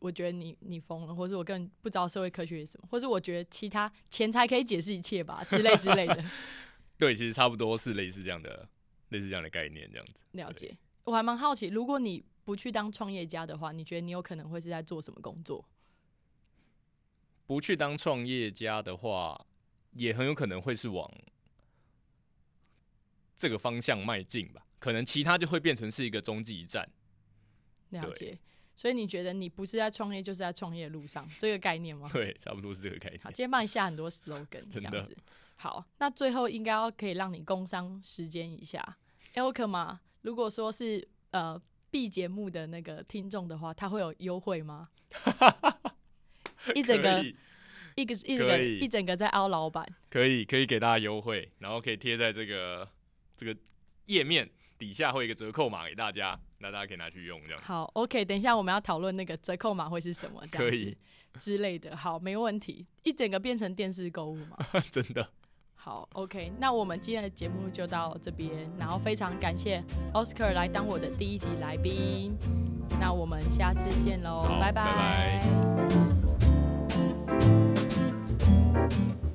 [0.00, 6.24] 我觉得你你疯了，或者我更不知道社会科学是什么，或者我觉得其他钱财可以解释一切吧之类之类的。
[6.96, 8.68] 对，其实差不多是类似这样的
[9.08, 10.22] 类似这样的概念，这样子。
[10.32, 15.68] 了解，我还蛮好奇，如果你不去当创业家的话，你觉得你有可能会是在做什么工作？
[17.44, 19.44] 不去当创业家的话。
[19.98, 21.12] 也很有可能会是往
[23.36, 26.88] 这个方向迈进吧，可能其他就会变成是一个中继站。
[27.90, 28.38] 了解，
[28.76, 32.08] 所以你觉得你不是在创业，就是在创业路上，这个概念吗？
[32.14, 33.20] 对，差不多是这个概念。
[33.22, 35.16] 好，今天帮你下很多 slogan， 这样子。
[35.56, 38.96] 好，那最后应该要可以让你工商时间一下
[39.34, 40.00] e l k 吗？
[40.22, 44.90] 如果说是呃 B 节目的那个听众的话，他会有优惠吗？
[46.74, 47.24] 一整个。
[48.00, 52.88] 一个一个一整个在凹老板，可以可以给大家优惠，然后可以贴在这个
[53.36, 53.56] 这个
[54.06, 57.60] 页面底下，会一个折扣码给大家，那大家可以拿去用这样。
[57.60, 60.96] 好，OK，等一下我们要讨论那个折扣码会是什么，这样子
[61.40, 61.96] 之类的。
[61.96, 64.56] 好，没问题，一整个变成电视购物嘛？
[64.90, 65.28] 真的。
[65.74, 69.82] 好，OK，那我们今天的节目就到这边，然后非常感谢
[70.12, 72.36] Oscar 来当我的第一集来宾，
[73.00, 75.40] 那我们下次见喽，拜拜。
[78.92, 79.27] you.